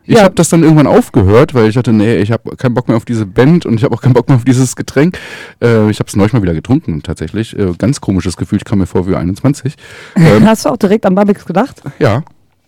[0.07, 0.25] Ich Ja.
[0.25, 3.05] habe das dann irgendwann aufgehört, weil ich hatte, nee, ich habe keinen Bock mehr auf
[3.05, 5.19] diese Band und ich habe auch keinen Bock mehr auf dieses Getränk.
[5.63, 7.59] Äh, ich habe es neulich mal wieder getrunken, tatsächlich.
[7.59, 9.75] Äh, ganz komisches Gefühl, ich kam mir vor wie 21.
[10.17, 11.83] Ähm, Hast du auch direkt an Bambix gedacht?
[11.99, 12.23] ja,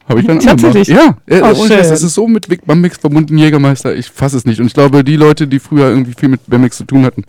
[0.08, 0.88] habe ich dann Tatsächlich?
[0.88, 1.78] Ja, äh, Oh, schön.
[1.78, 4.60] ist so mit Bambix verbunden, Jägermeister, ich fasse es nicht.
[4.60, 7.24] Und ich glaube, die Leute, die früher irgendwie viel mit Bambix zu tun hatten,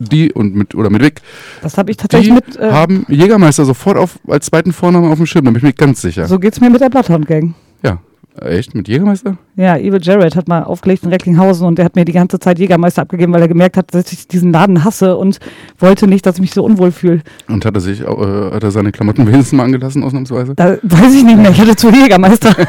[0.00, 1.22] die und mit, oder mit Vic,
[1.62, 2.56] Das habe ich die tatsächlich mit.
[2.56, 5.72] Äh, haben Jägermeister sofort auf, als zweiten Vornamen auf dem Schirm, da bin ich mir
[5.72, 6.26] ganz sicher.
[6.26, 7.54] so geht's mir mit der Bloodhound Gang.
[7.82, 7.98] Ja,
[8.40, 9.36] echt, mit Jägermeister?
[9.56, 12.58] Ja, Evil Jared hat mal aufgelegt in Recklinghausen und der hat mir die ganze Zeit
[12.58, 15.38] Jägermeister abgegeben, weil er gemerkt hat, dass ich diesen Laden hasse und
[15.78, 17.22] wollte nicht, dass ich mich so unwohl fühle.
[17.48, 20.54] Und hat er sich, äh, hat er seine Klamotten wenigstens mal angelassen, ausnahmsweise?
[20.54, 22.54] Da weiß ich nicht mehr, ich hatte zu Jägermeister.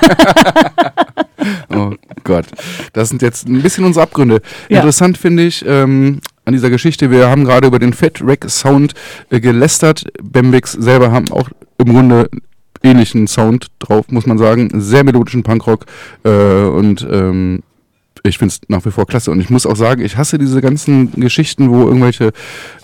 [1.70, 1.92] Oh
[2.24, 2.46] Gott.
[2.94, 4.42] Das sind jetzt ein bisschen unsere Abgründe.
[4.70, 4.78] Ja.
[4.78, 8.94] Interessant finde ich ähm, an dieser Geschichte, wir haben gerade über den Fat Rack Sound
[9.30, 10.06] äh, gelästert.
[10.24, 12.30] Bembix selber haben auch im Grunde
[12.86, 14.70] ähnlichen Sound drauf, muss man sagen.
[14.74, 15.86] Sehr melodischen Punkrock
[16.24, 17.64] äh, und ähm,
[18.30, 19.32] ich finde es nach wie vor klasse.
[19.32, 22.32] Und ich muss auch sagen, ich hasse diese ganzen Geschichten, wo irgendwelche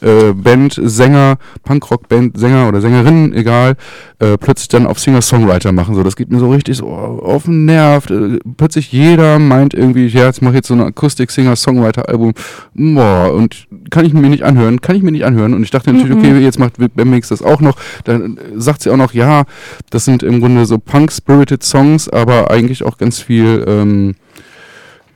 [0.02, 3.76] äh, Band-Sänger, Punkrock-Band-Sänger oder Sängerinnen, egal,
[4.20, 5.96] äh, plötzlich dann auf Singer-Songwriter machen.
[5.96, 8.10] So, das geht mir so richtig so auf den Nerv.
[8.10, 12.34] Äh, plötzlich jeder meint irgendwie, ja, jetzt mache ich jetzt so ein Akustik-Singer-Songwriter-Album.
[12.74, 15.54] Boah, und kann ich mir nicht anhören, kann ich mir nicht anhören.
[15.54, 17.78] Und ich dachte natürlich, okay, jetzt macht BMX das auch noch.
[18.04, 19.44] Dann sagt sie auch noch, ja,
[19.90, 24.16] das sind im Grunde so Punk-Spirited Songs, aber eigentlich auch ganz viel, ähm,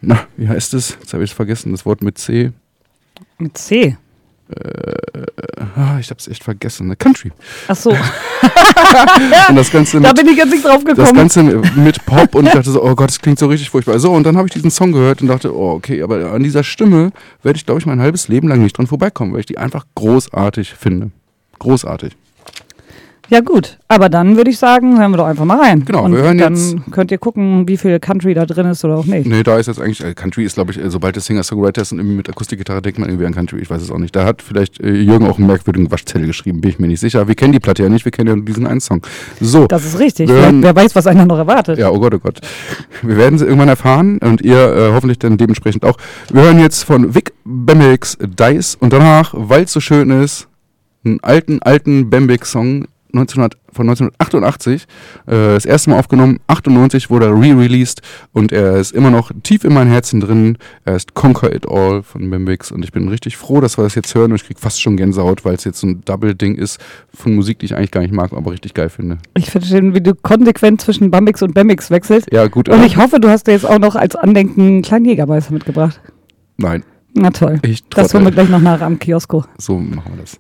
[0.05, 0.97] na, wie heißt es?
[0.99, 2.51] Jetzt habe ich es vergessen, das Wort mit C.
[3.37, 3.97] Mit C.
[5.75, 6.87] Ah, ich habe es echt vergessen.
[6.87, 6.95] Ne?
[6.95, 7.31] Country.
[7.67, 7.89] Ach so.
[9.49, 11.15] Und das Ganze da mit, bin ich jetzt nicht drauf das gekommen.
[11.15, 13.97] Ganze mit Pop und ich dachte so, oh Gott, das klingt so richtig furchtbar.
[13.99, 16.63] So, und dann habe ich diesen Song gehört und dachte, oh, okay, aber an dieser
[16.63, 19.57] Stimme werde ich, glaube ich, mein halbes Leben lang nicht dran vorbeikommen, weil ich die
[19.57, 21.11] einfach großartig finde.
[21.59, 22.15] Großartig.
[23.29, 25.83] Ja gut, aber dann würde ich sagen, hören wir doch einfach mal rein.
[25.83, 28.85] Genau, Und wir hören dann jetzt- könnt ihr gucken, wie viel Country da drin ist
[28.85, 29.25] oder auch nicht.
[29.27, 31.91] Nee, da ist jetzt eigentlich, äh, Country ist, glaube ich, äh, sobald es Singer-Songwriter ist
[31.91, 34.15] und irgendwie mit Akustikgitarre denkt man irgendwie an Country, ich weiß es auch nicht.
[34.15, 37.27] Da hat vielleicht äh, Jürgen auch einen merkwürdigen Waschzettel geschrieben, bin ich mir nicht sicher.
[37.27, 39.01] Wir kennen die Platte ja nicht, wir kennen ja nur diesen einen Song.
[39.41, 39.65] So.
[39.67, 40.29] Das ist richtig.
[40.29, 41.79] Hören- wer weiß, was einer noch erwartet.
[41.79, 42.41] Ja, oh Gott, oh Gott.
[43.01, 45.97] Wir werden sie irgendwann erfahren und ihr hoffentlich dann dementsprechend auch.
[46.31, 50.47] Wir hören jetzt von Vic Bembix Dice und danach, weil es so schön ist,
[51.03, 52.85] einen alten, alten Bembix-Song
[53.17, 54.83] 1900, von 1988.
[54.83, 54.85] Äh,
[55.27, 58.01] das erste Mal aufgenommen, 98 wurde er re-released
[58.33, 60.57] und er ist immer noch tief in meinem Herzen drin.
[60.83, 63.95] Er ist Conquer It All von Bembix und ich bin richtig froh, dass wir das
[63.95, 66.79] jetzt hören und ich krieg fast schon Gänsehaut, weil es jetzt so ein Double-Ding ist
[67.13, 69.17] von Musik, die ich eigentlich gar nicht mag, aber richtig geil finde.
[69.35, 72.27] Ich finde schön, wie du konsequent zwischen Bambix und Bambix wechselst.
[72.31, 72.69] Ja, gut.
[72.69, 75.99] Und ich hoffe, du hast dir jetzt auch noch als Andenken einen kleinen Jägermeister mitgebracht.
[76.57, 77.59] Nein, Na toll.
[77.63, 79.45] ich Das holen wir gleich noch nach am Kiosko.
[79.57, 80.39] So machen wir das.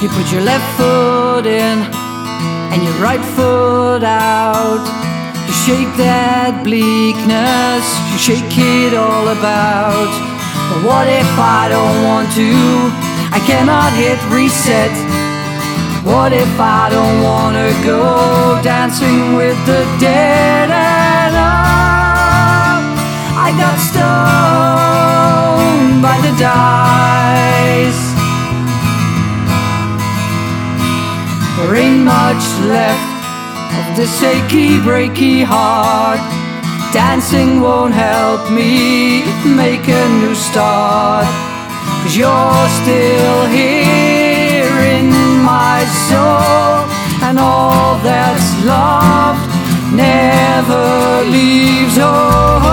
[0.00, 1.76] You put your left foot in
[2.72, 4.80] and your right foot out.
[5.46, 10.08] You shake that bleakness, you shake it all about.
[10.72, 12.48] But what if I don't want to?
[13.28, 14.88] I cannot hit reset.
[16.00, 22.88] What if I don't wanna go dancing with the dead and up?
[23.36, 24.08] I got stoned
[26.00, 28.09] by the dice.
[31.60, 33.04] There ain't much left
[33.78, 36.18] of this achy, breaky heart.
[36.90, 41.28] Dancing won't help me make a new start.
[42.02, 45.12] Cause you're still here in
[45.44, 46.88] my soul,
[47.28, 49.44] and all that's loved
[49.92, 52.64] never leaves home.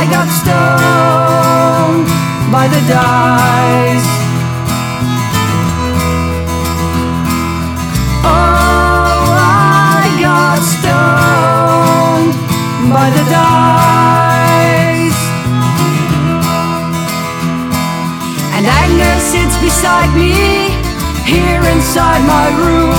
[0.00, 2.08] I got stoned
[2.50, 4.19] by the dice.
[8.24, 8.60] Oh,
[12.90, 15.22] by the dice.
[18.56, 20.74] And Agnes sits beside me
[21.24, 22.98] here inside my room.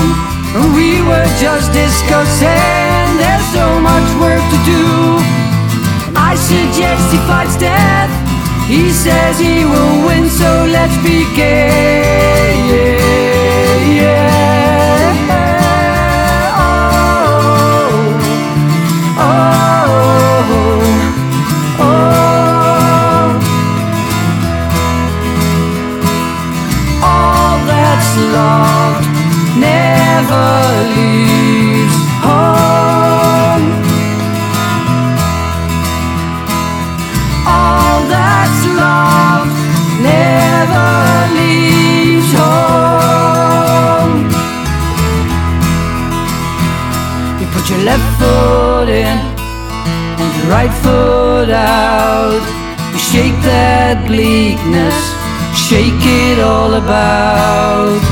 [0.76, 4.84] We were just discussing there's so much work to do.
[6.16, 8.10] I suggest he fights death.
[8.66, 12.12] He says he will win, so let's begin.
[13.94, 14.51] Oh,
[28.32, 29.06] loved
[29.58, 30.50] never
[30.96, 33.66] leaves home.
[37.46, 39.52] All that's loved
[40.10, 40.92] never
[41.38, 44.16] leaves home.
[47.40, 49.16] You put your left foot in
[50.20, 52.42] and your right foot out.
[52.92, 54.98] You shake that bleakness,
[55.68, 58.11] shake it all about.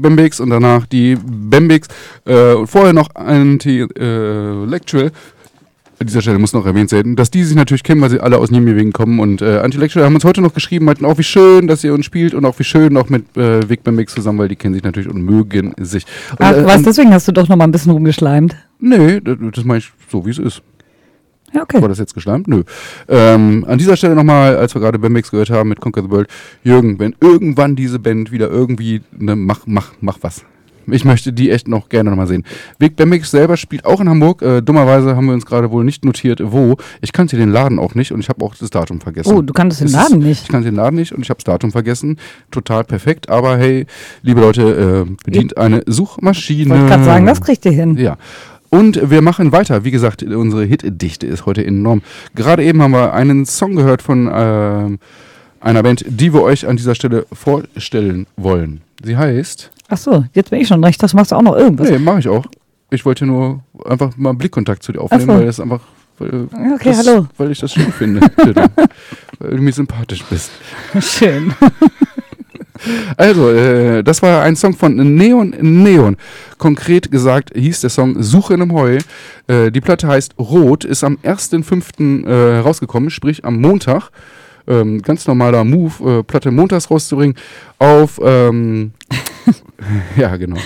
[0.00, 1.88] Bembix und danach die Bembix.
[2.26, 5.12] Äh, und vorher noch Anti-Lectual.
[5.98, 8.38] An dieser Stelle muss noch erwähnt werden, dass die sich natürlich kennen, weil sie alle
[8.38, 9.20] aus Nijmegen kommen.
[9.20, 12.06] Und äh, Anti-Lectual haben uns heute noch geschrieben, meinten auch, wie schön, dass ihr uns
[12.06, 14.82] spielt und auch wie schön auch mit äh, Vic Bembix zusammen, weil die kennen sich
[14.82, 16.06] natürlich und mögen sich.
[16.30, 18.56] Und, Ach, äh, was, deswegen hast du doch noch mal ein bisschen rumgeschleimt.
[18.78, 20.62] Nee, das, das meine ich so, wie es ist.
[21.52, 21.80] Ja, okay.
[21.80, 22.48] War das jetzt geschleimt?
[22.48, 22.62] Nö.
[23.08, 26.28] Ähm, an dieser Stelle nochmal, als wir gerade Bembix gehört haben mit Conquer the World,
[26.62, 30.44] Jürgen, wenn irgendwann diese Band wieder irgendwie, ne, mach, mach, mach was.
[30.92, 32.44] Ich möchte die echt noch gerne nochmal sehen.
[32.78, 34.42] Vic Bembix selber spielt auch in Hamburg.
[34.42, 36.76] Äh, dummerweise haben wir uns gerade wohl nicht notiert, wo.
[37.00, 39.32] Ich kannte den Laden auch nicht und ich habe auch das Datum vergessen.
[39.32, 40.42] Oh, du kanntest den Laden nicht.
[40.42, 42.18] Ich kannte den Laden nicht und ich habe das Datum vergessen.
[42.50, 43.28] Total perfekt.
[43.28, 43.86] Aber hey,
[44.22, 46.62] liebe Leute, äh, bedient eine Suchmaschine.
[46.62, 47.96] Ich wollte gerade sagen, das kriegt ihr hin.
[47.96, 48.16] Ja.
[48.70, 49.84] Und wir machen weiter.
[49.84, 52.02] Wie gesagt, unsere Hitdichte ist heute enorm.
[52.34, 54.98] Gerade eben haben wir einen Song gehört von ähm,
[55.60, 58.80] einer Band, die wir euch an dieser Stelle vorstellen wollen.
[59.02, 59.70] Sie heißt.
[59.88, 61.02] Ach so, jetzt bin ich schon recht.
[61.02, 61.90] Das machst du auch noch irgendwas.
[61.90, 62.46] Nee, mache ich auch.
[62.90, 65.32] Ich wollte nur einfach mal Blickkontakt zu dir aufnehmen, so.
[65.34, 65.80] weil das einfach.
[66.18, 67.26] Weil, Okay, das, hallo.
[67.38, 68.20] Weil ich das schön finde.
[69.40, 70.50] Weil du mir sympathisch bist.
[71.00, 71.54] Schön.
[73.16, 76.16] Also, äh, das war ein Song von Neon Neon.
[76.58, 78.98] Konkret gesagt hieß der Song Suche in einem Heu.
[79.46, 82.26] Äh, die Platte heißt Rot, ist am 1.5.
[82.26, 84.10] Äh, rausgekommen, sprich am Montag.
[84.66, 87.34] Ähm, ganz normaler Move, äh, Platte montags rauszubringen
[87.78, 88.92] auf, ähm,
[90.16, 90.58] ja genau,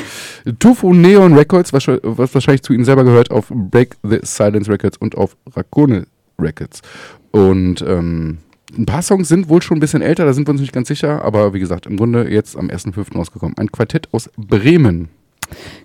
[0.58, 4.98] Tufu Neon Records, was, was wahrscheinlich zu ihnen selber gehört, auf Break the Silence Records
[4.98, 6.06] und auf Rakone
[6.38, 6.82] Records.
[7.30, 8.38] Und ähm,
[8.76, 10.88] ein paar Songs sind wohl schon ein bisschen älter, da sind wir uns nicht ganz
[10.88, 13.14] sicher, aber wie gesagt, im Grunde jetzt am 1.5.
[13.14, 13.56] rausgekommen.
[13.58, 15.08] Ein Quartett aus Bremen.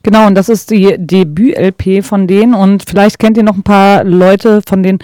[0.04, 2.54] Genau, und das ist die Debüt-LP von denen.
[2.54, 5.00] Und vielleicht kennt ihr noch ein paar Leute von denen,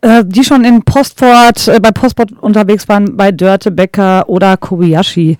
[0.00, 5.36] äh, die schon in Postport, äh, bei Postport unterwegs waren, bei Dörte Becker oder Kobayashi.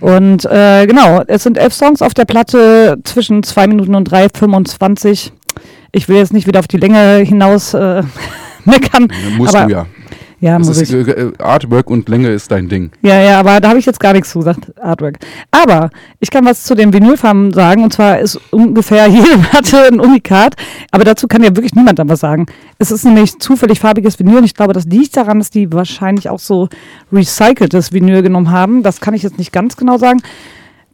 [0.00, 5.32] Und äh, genau, es sind elf Songs auf der Platte zwischen zwei Minuten und 3,25.
[5.92, 8.02] Ich will jetzt nicht wieder auf die Länge hinaus äh,
[8.64, 9.08] meckern.
[9.36, 9.86] Musst aber, du ja.
[10.40, 11.08] Ja, Das muss ist, ich.
[11.08, 12.90] äh, Artwork und Länge ist dein Ding.
[13.02, 15.18] Ja, ja, aber da habe ich jetzt gar nichts zu gesagt, Artwork.
[15.50, 19.98] Aber ich kann was zu den Vinylfarben sagen, und zwar ist ungefähr jede Platte ein
[20.00, 20.54] Unikat,
[20.92, 22.46] aber dazu kann ja wirklich niemand dann was sagen.
[22.78, 26.28] Es ist nämlich zufällig farbiges Vinyl und ich glaube, das liegt daran, dass die wahrscheinlich
[26.28, 26.68] auch so
[27.12, 28.82] recyceltes Vinyl genommen haben.
[28.82, 30.20] Das kann ich jetzt nicht ganz genau sagen.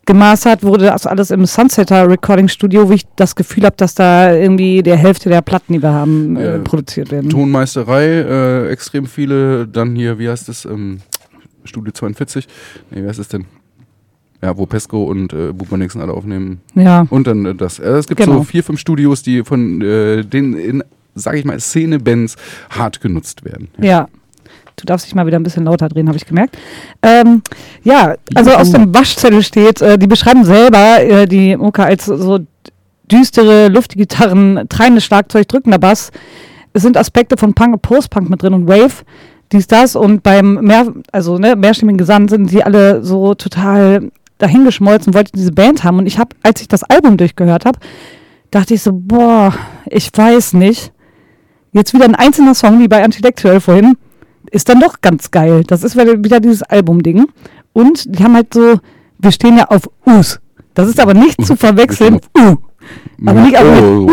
[0.06, 4.34] Gemastert wurde das alles im Sunsetter Recording Studio, wo ich das Gefühl habe, dass da
[4.34, 6.58] irgendwie der Hälfte der Platten, die wir haben, äh, Ja.
[6.58, 7.30] produziert werden.
[7.30, 9.66] Tonmeisterei, äh, extrem viele.
[9.66, 10.64] Dann hier, wie heißt es?
[10.64, 11.00] Ähm,
[11.64, 12.46] Studio 42.
[12.90, 13.46] Nee, wie heißt es denn?
[14.42, 16.60] Ja, wo Pesco und äh, Nixon alle aufnehmen.
[16.74, 17.06] Ja.
[17.08, 17.78] Und dann äh, das.
[17.78, 18.38] Äh, es gibt Genau.
[18.38, 20.84] so vier, fünf Studios, die von äh, den, in,
[21.14, 22.36] sag ich mal, Szene-Bands
[22.68, 23.68] hart genutzt werden.
[23.80, 24.08] Ja.
[24.76, 26.56] Du darfst dich mal wieder ein bisschen lauter drehen, habe ich gemerkt.
[27.02, 27.42] Ähm,
[27.84, 32.40] ja, also aus dem Waschzettel steht, äh, die beschreiben selber äh, die Mucke als so
[33.10, 36.10] düstere, luftige Gitarren, treibendes Schlagzeug, drückender Bass.
[36.72, 39.04] Es sind Aspekte von Punk und Post-Punk mit drin und Wave,
[39.52, 39.94] dies, das.
[39.94, 45.52] Und beim mehr, also ne, mehrstimmigen Gesang sind sie alle so total dahingeschmolzen, wollten diese
[45.52, 45.98] Band haben.
[45.98, 47.78] Und ich habe, als ich das Album durchgehört habe,
[48.50, 49.54] dachte ich so, boah,
[49.86, 50.92] ich weiß nicht.
[51.72, 53.96] Jetzt wieder ein einzelner Song, wie bei Antilectual vorhin,
[54.54, 55.64] ist dann doch ganz geil.
[55.66, 57.26] Das ist wieder dieses Album-Ding.
[57.72, 58.78] Und die haben halt so,
[59.18, 60.40] wir stehen ja auf Us.
[60.74, 62.20] Das ist aber nicht zu verwechseln.
[62.38, 62.56] U.
[63.26, 64.08] Aber nicht auf oh,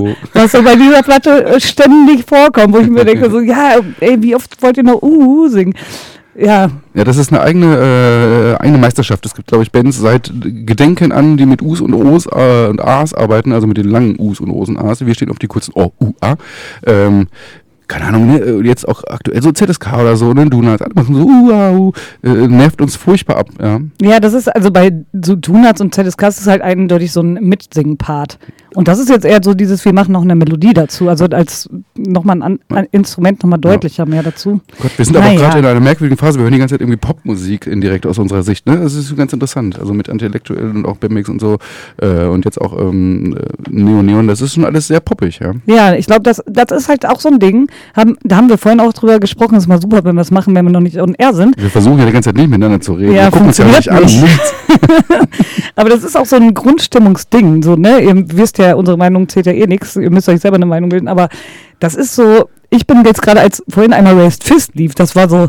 [0.00, 0.08] oh.
[0.32, 4.20] was so bei dieser Platte äh, ständig vorkommt, wo ich mir denke, so, ja, ey,
[4.20, 5.74] wie oft wollt ihr noch uh singen?
[6.34, 9.24] Ja, Ja, das ist eine eigene, äh, eigene Meisterschaft.
[9.24, 12.80] Es gibt, glaube ich, Bands seit Gedenken an, die mit Us und Os äh, und
[12.80, 15.04] As arbeiten, also mit den langen Us und Os und As.
[15.04, 16.34] Wir stehen auf die kurzen O, U, A.
[16.86, 17.28] Ähm,
[17.88, 21.14] keine Ahnung, ne, äh, jetzt auch aktuell so ZSK oder so, ne, Donuts, alle machen
[21.14, 23.80] so, uh, ah, uh, äh, nervt uns furchtbar ab, ja.
[24.00, 27.34] ja, das ist also bei so Donuts und ZSK ist es halt eindeutig so ein
[27.34, 28.38] Mitsingen-Part.
[28.74, 31.68] Und das ist jetzt eher so dieses, wir machen noch eine Melodie dazu, also als
[31.96, 34.60] nochmal ein, An- ein Instrument nochmal deutlicher mehr dazu.
[34.80, 35.40] Gott, wir sind aber auch Naja.
[35.40, 36.38] gerade in einer merkwürdigen Phase.
[36.38, 38.66] Wir hören die ganze Zeit irgendwie Popmusik indirekt aus unserer Sicht.
[38.66, 38.76] Ne?
[38.78, 39.78] Das ist ganz interessant.
[39.78, 41.58] Also mit Intellektuell und auch Bemix und so
[42.00, 44.28] äh, und jetzt auch ähm, äh, Neo Neon.
[44.28, 45.52] Das ist schon alles sehr poppig, ja.
[45.66, 47.68] Ja, ich glaube, das, das ist halt auch so ein Ding.
[47.96, 49.54] Haben, da haben wir vorhin auch drüber gesprochen.
[49.56, 51.60] Es ist mal super, wenn wir das machen, wenn wir noch nicht on air sind.
[51.60, 53.14] Wir versuchen ja die ganze Zeit nicht miteinander zu reden.
[53.14, 53.98] Ja, wir gucken uns ja nicht an.
[53.98, 54.54] funktioniert Nichts.
[55.76, 57.62] Aber das ist auch so ein Grundstimmungsding.
[57.62, 58.00] So, ne?
[58.00, 59.96] Ihr wisst ja, unsere Meinung zählt ja eh nichts.
[59.96, 61.08] Ihr müsst euch selber eine Meinung bilden.
[61.08, 61.28] Aber
[61.78, 65.28] das ist so, ich bin jetzt gerade, als vorhin einmal Raised Fist lief, das war
[65.28, 65.48] so,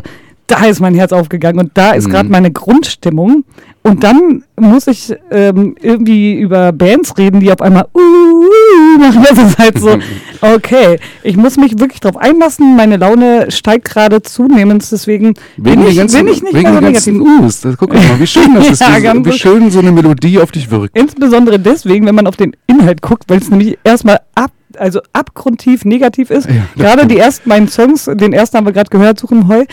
[0.50, 2.10] da ist mein Herz aufgegangen und da ist Mhm.
[2.12, 3.44] gerade meine Grundstimmung.
[3.82, 9.24] Und dann muss ich ähm, irgendwie über Bands reden, die auf einmal uh, uh, machen.
[9.26, 9.96] Das ist halt so,
[10.42, 12.76] okay, ich muss mich wirklich drauf einlassen.
[12.76, 16.62] Meine Laune steigt gerade zunehmend, deswegen bin Wegen, ich, den ganzen, bin ich nicht wegen
[16.64, 17.14] mehr so den negativ.
[17.20, 17.60] ganzen U's.
[17.62, 18.80] Das, guck mal, wie schön das ist.
[18.80, 20.94] Ja, wie so- schön so eine Melodie auf dich wirkt.
[20.98, 25.86] Insbesondere deswegen, wenn man auf den Inhalt guckt, weil es nämlich erstmal ab, also abgrundtief
[25.86, 26.46] negativ ist.
[26.50, 27.12] Ja, gerade stimmt.
[27.12, 29.64] die ersten beiden Songs, den ersten haben wir gerade gehört, Such im Heu.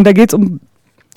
[0.00, 0.60] Und da geht es um,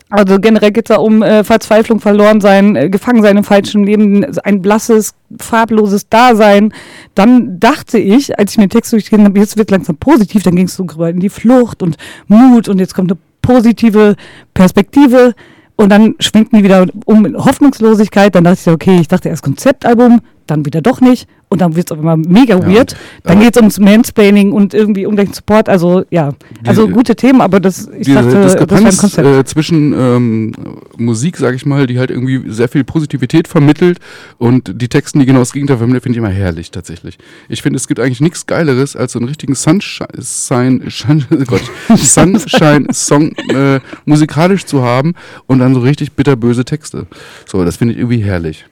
[0.09, 3.85] also generell geht es da um äh, Verzweiflung, verloren sein, äh, gefangen sein im falschen
[3.85, 6.73] Leben, ein blasses, farbloses Dasein.
[7.15, 10.57] Dann dachte ich, als ich mir den Text durchgelesen habe, jetzt wird langsam positiv, dann
[10.57, 11.95] ging es so in die Flucht und
[12.27, 14.17] Mut und jetzt kommt eine positive
[14.53, 15.33] Perspektive.
[15.77, 18.35] Und dann schwingt die wieder um Hoffnungslosigkeit.
[18.35, 21.27] Dann dachte ich, okay, ich dachte erst Konzeptalbum, dann wieder doch nicht.
[21.49, 22.95] Und dann wird es einmal mega Ja, weird.
[23.23, 25.69] Dann aber- geht es ums Mansplaining und irgendwie ungleichen Support.
[25.69, 26.31] Also ja,
[26.65, 29.27] also Die- gute Themen, aber das, ich Diese dachte, das Diskrepanz Konzept.
[29.27, 30.51] äh, zwischen ähm,
[30.97, 33.99] Musik, sag ich mal, die halt irgendwie sehr viel Positivität vermittelt
[34.39, 37.19] und die Texten, die genau das Gegenteil vermitteln, finde ich immer herrlich tatsächlich.
[37.49, 41.61] Ich finde, es gibt eigentlich nichts Geileres, als so einen richtigen Sunshine, Shine, oh Gott,
[41.95, 45.13] Sunshine-Song äh, musikalisch zu haben
[45.47, 47.05] und dann so richtig bitterböse Texte.
[47.45, 48.65] So, das finde ich irgendwie herrlich.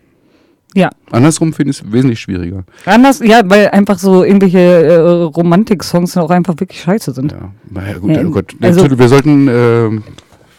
[0.73, 2.63] Ja, Andersrum finde ich es wesentlich schwieriger.
[2.85, 7.31] anders, ja, weil einfach so irgendwelche äh, Romantik-Songs auch einfach wirklich scheiße sind.
[7.33, 8.55] Ja, naja, gut, Ja, oh Gott.
[8.61, 9.45] also- wir sollten.
[9.47, 10.01] wir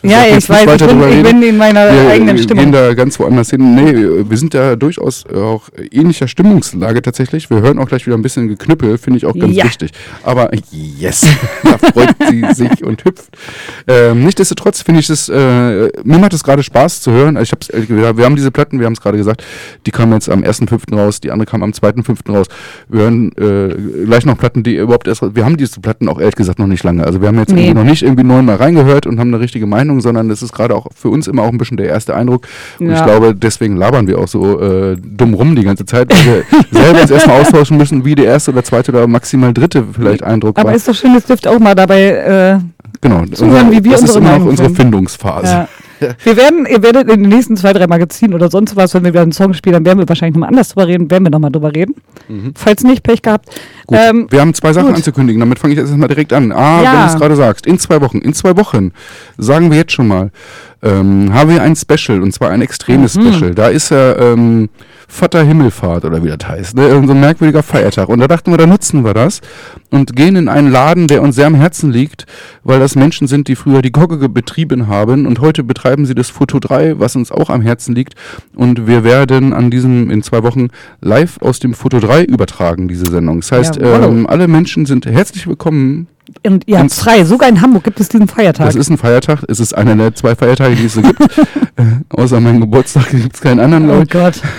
[0.02, 2.64] Ja, ich nicht weiß, ich bin, ich bin in meiner wir eigenen äh, Stimmung.
[2.64, 3.74] gehen da ganz woanders hin.
[3.74, 3.94] Nee,
[4.28, 7.50] wir sind da durchaus äh, auch ähnlicher Stimmungslage tatsächlich.
[7.50, 9.64] Wir hören auch gleich wieder ein bisschen Geknüppel, finde ich auch ganz Ja.
[9.64, 9.92] wichtig.
[10.24, 11.26] Aber yes,
[11.62, 13.28] da freut sie sich und hüpft.
[13.86, 15.34] Ähm, Nichtsdestotrotz finde ich es, äh,
[16.04, 17.36] mir macht es gerade Spaß zu hören.
[17.36, 19.44] Also Ich hab's, gesagt, wir haben diese Platten, wir haben es gerade gesagt,
[19.86, 20.94] die kamen jetzt am 1.5.
[20.96, 22.32] raus, die andere kam am 2.5.
[22.32, 22.46] raus.
[22.88, 26.34] Wir hören äh, gleich noch Platten, die überhaupt erst, wir haben diese Platten auch ehrlich
[26.36, 27.04] gesagt noch nicht lange.
[27.04, 27.72] Also wir haben jetzt Nee.
[27.74, 30.86] noch nicht irgendwie neunmal reingehört und haben eine richtige Meinung, sondern das ist gerade auch
[30.94, 32.46] für uns immer auch ein bisschen der erste Eindruck.
[32.78, 33.04] Und ich Ja.
[33.04, 37.02] glaube, deswegen labern wir auch so äh, dumm rum die ganze Zeit, weil wir selber
[37.02, 40.68] uns erstmal austauschen müssen, wie der erste oder zweite oder maximal dritte vielleicht Eindruck Aber
[40.70, 40.74] war.
[40.76, 42.60] ist doch schön, es dürft auch mal dabei
[43.00, 44.70] Genau, zuhören, wie wir das ist unsere immer noch unsere.
[44.70, 45.46] Findungsphase.
[45.46, 45.68] Ja.
[46.24, 49.12] Wir werden, ihr werdet in den nächsten zwei, drei Magazinen oder sonst was, wenn wir
[49.12, 51.50] wieder einen Song spielen, dann werden wir wahrscheinlich nochmal anders drüber reden, werden wir nochmal
[51.50, 51.94] drüber reden.
[52.54, 53.48] Falls nicht, Pech gehabt.
[53.48, 53.86] Mhm.
[53.86, 54.96] Gut, Ähm, wir haben zwei Sachen gut.
[54.96, 56.52] anzukündigen, damit fange ich jetzt erstmal direkt an.
[56.52, 56.92] Ah, Ja.
[56.92, 58.92] wenn du es gerade sagst, in zwei Wochen, in zwei Wochen,
[59.38, 60.30] sagen wir jetzt schon mal,
[60.82, 63.32] ähm, haben wir ein Special, und zwar ein extremes Mhm.
[63.32, 63.54] Special.
[63.54, 64.68] Da ist ja ähm,
[65.14, 66.88] Vater Himmelfahrt oder wie das heißt, ne?
[66.88, 68.08] Irgend so ein merkwürdiger Feiertag.
[68.08, 69.42] Und da dachten wir, da nutzen wir das
[69.90, 72.24] und gehen in einen Laden, der uns sehr am Herzen liegt,
[72.64, 76.30] weil das Menschen sind, die früher die Gogge betrieben haben und heute betreiben sie das
[76.30, 78.14] Foto 3, was uns auch am Herzen liegt.
[78.56, 80.68] Und wir werden an diesem, in zwei Wochen,
[81.02, 83.40] live aus dem Foto 3 übertragen, diese Sendung.
[83.40, 84.04] Das heißt, Jawohl.
[84.04, 86.08] ähm, alle Menschen sind herzlich willkommen.
[86.46, 87.24] Und ihr habt frei.
[87.24, 88.66] Sogar in Hamburg gibt es diesen Feiertag.
[88.66, 89.44] Das ist ein Feiertag.
[89.48, 91.20] Es ist einer der zwei Feiertage, die es so gibt.
[91.76, 94.06] äh, außer meinem Geburtstag gibt es keinen anderen, glaube oh.
[94.08, 94.40] Gott.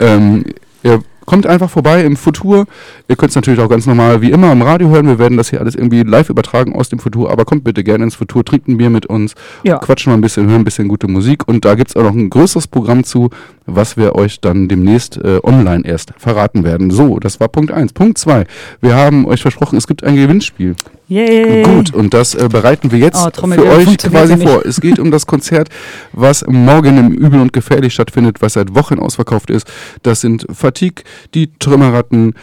[0.00, 0.44] Ähm,
[0.82, 2.66] ihr kommt einfach vorbei im Futur.
[3.08, 5.06] Ihr könnt es natürlich auch ganz normal wie immer im Radio hören.
[5.06, 7.30] Wir werden das hier alles irgendwie live übertragen aus dem Futur.
[7.30, 9.78] Aber kommt bitte gerne ins Futur, trinkt ein Bier mit uns, Ja.
[9.78, 11.46] quatschen mal ein bisschen, hören ein bisschen gute Musik.
[11.48, 13.30] Und da gibt es auch noch ein größeres Programm zu,
[13.66, 16.90] was wir euch dann demnächst äh, online erst verraten werden.
[16.90, 17.92] So, das war Punkt 1.
[17.92, 18.44] Punkt 2.
[18.80, 20.74] Wir haben euch versprochen, es gibt ein Gewinnspiel.
[21.08, 21.62] Yay.
[21.62, 24.48] Gut, und das äh, bereiten wir jetzt Oh, für euch quasi nicht.
[24.48, 24.64] vor.
[24.64, 25.68] Es geht um das Konzert,
[26.12, 29.70] was morgen im Übel und Gefährlich stattfindet, was seit Wochen ausverkauft ist.
[30.02, 32.34] Das sind Fatigue, die Trümmerratten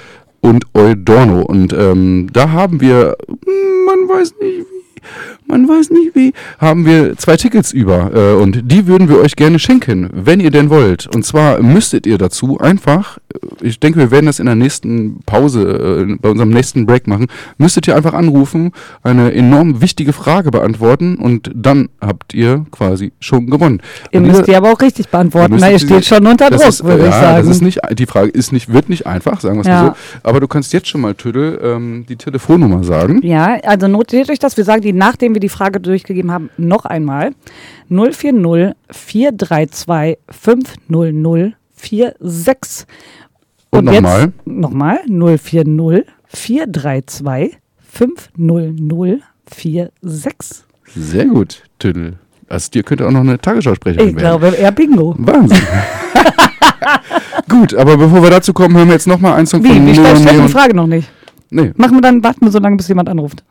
[0.41, 1.41] und Eudorno.
[1.41, 4.78] Und ähm, da haben wir, hm, man weiß nicht wie,
[5.47, 8.11] man weiß nicht wie, haben wir zwei Tickets über.
[8.13, 11.07] Äh, und die würden wir euch gerne schenken, wenn ihr denn wollt.
[11.13, 15.21] Und zwar müsstet ihr dazu einfach, äh, ich denke, wir werden das in der nächsten
[15.25, 17.27] Pause, äh, bei unserem nächsten Break machen,
[17.57, 18.71] müsstet ihr einfach anrufen,
[19.03, 23.81] eine enorm wichtige Frage beantworten und dann habt ihr quasi schon gewonnen.
[24.11, 25.57] Ihr Und müsst die aber auch richtig beantworten.
[25.59, 27.47] Na, ihr steht schon unter Druck, ist, würde ja, ich sagen.
[27.47, 29.83] Das ist nicht, die Frage ist nicht, wird nicht einfach, sagen wir es Ja.
[29.83, 30.19] mal so.
[30.23, 33.19] Aber du kannst jetzt schon mal, Tüdel, ähm, die Telefonnummer sagen.
[33.23, 34.57] Ja, also notiert euch das.
[34.57, 37.31] Wir sagen die, nachdem wir die Frage durchgegeben haben, noch einmal.
[37.89, 41.55] 040 432 500
[42.19, 42.87] 46.
[43.71, 44.21] Und nochmal.
[44.21, 47.57] jetzt nochmal 040 432
[47.91, 49.21] 500
[50.01, 50.65] 46.
[50.95, 52.15] Sehr gut, Tüdel.
[52.47, 54.39] Also dir könnte auch noch eine Tagesschausprecherin Ich werden.
[54.39, 55.13] glaube, eher Bingo.
[55.19, 55.57] Wahnsinn.
[57.47, 59.69] Gut, aber bevor wir dazu kommen, hören wir jetzt nochmal einen Song Wie?
[59.69, 60.47] von Wie stellt Neon.
[60.47, 61.09] die Frage noch nicht?
[61.51, 63.43] Nee, Machen wir dann, warten wir so lange, bis jemand anruft.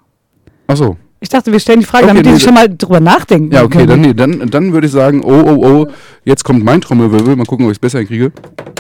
[0.69, 0.97] achso.
[1.21, 3.53] Ich dachte, wir stellen die Frage, Okay, damit die nee, schon mal drüber nachdenken.
[3.53, 4.03] Ja, okay, dann, können.
[4.03, 5.87] nee, dann, dann würde ich sagen, oh, oh, oh,
[6.25, 7.35] jetzt kommt mein Trommelwirbel.
[7.35, 8.31] Mal gucken, ob ich es besser hinkriege.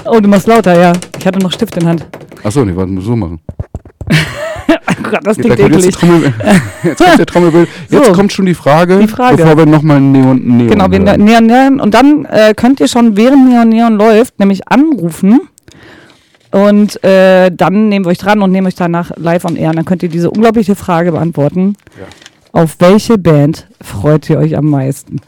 [0.05, 0.93] Oh, du machst lauter, ja.
[1.19, 2.07] Ich hatte noch Stift in Hand.
[2.45, 3.41] Achso, nee, warte, muss so machen.
[5.03, 5.97] Gott, das Ja, klingt da jetzt, die eklig.
[5.97, 6.33] Trommel,
[6.85, 7.69] jetzt kommt der Trommelbild.
[7.89, 8.13] Jetzt So.
[8.13, 9.37] kommt schon die Frage, Die Frage.
[9.39, 13.17] bevor wir nochmal Neon, Neon Genau, wir nähern, nähern und dann äh, könnt ihr schon
[13.17, 15.41] während Neon Neon läuft, nämlich anrufen
[16.51, 19.71] und äh, dann nehmen wir euch dran und nehmen euch danach live on air.
[19.71, 21.77] Und dann könnt ihr diese unglaubliche Frage beantworten.
[22.59, 25.21] Auf welche Band freut ihr euch am meisten?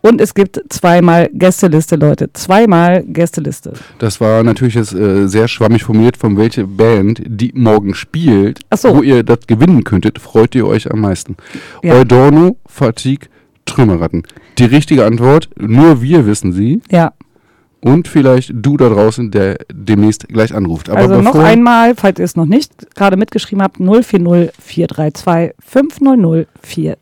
[0.00, 2.32] Und es gibt zweimal Gästeliste, Leute.
[2.32, 3.74] Zweimal Gästeliste.
[4.00, 8.96] Das war natürlich jetzt äh, sehr schwammig formuliert, von welche Band, die morgen spielt, so.
[8.96, 11.36] wo ihr das gewinnen könntet, freut ihr euch am meisten.
[11.84, 11.94] Ja.
[11.94, 13.28] Eudorno, Fatigue,
[13.64, 14.24] Trümmerratten.
[14.58, 17.12] Die richtige Antwort, nur wir wissen sie Ja,
[17.84, 20.88] und vielleicht du da draußen, der demnächst gleich anruft.
[20.88, 26.46] Aber also noch einmal, falls ihr es noch nicht gerade mitgeschrieben habt, 040 432 500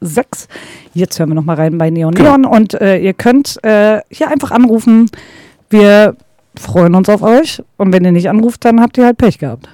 [0.00, 0.48] 46.
[0.94, 2.36] Jetzt hören wir noch mal rein bei Neon Genau.
[2.36, 5.10] Neon und äh, ihr könnt äh, hier einfach anrufen.
[5.68, 6.16] Wir
[6.56, 9.68] freuen uns auf euch und wenn ihr nicht anruft, dann habt ihr halt Pech gehabt.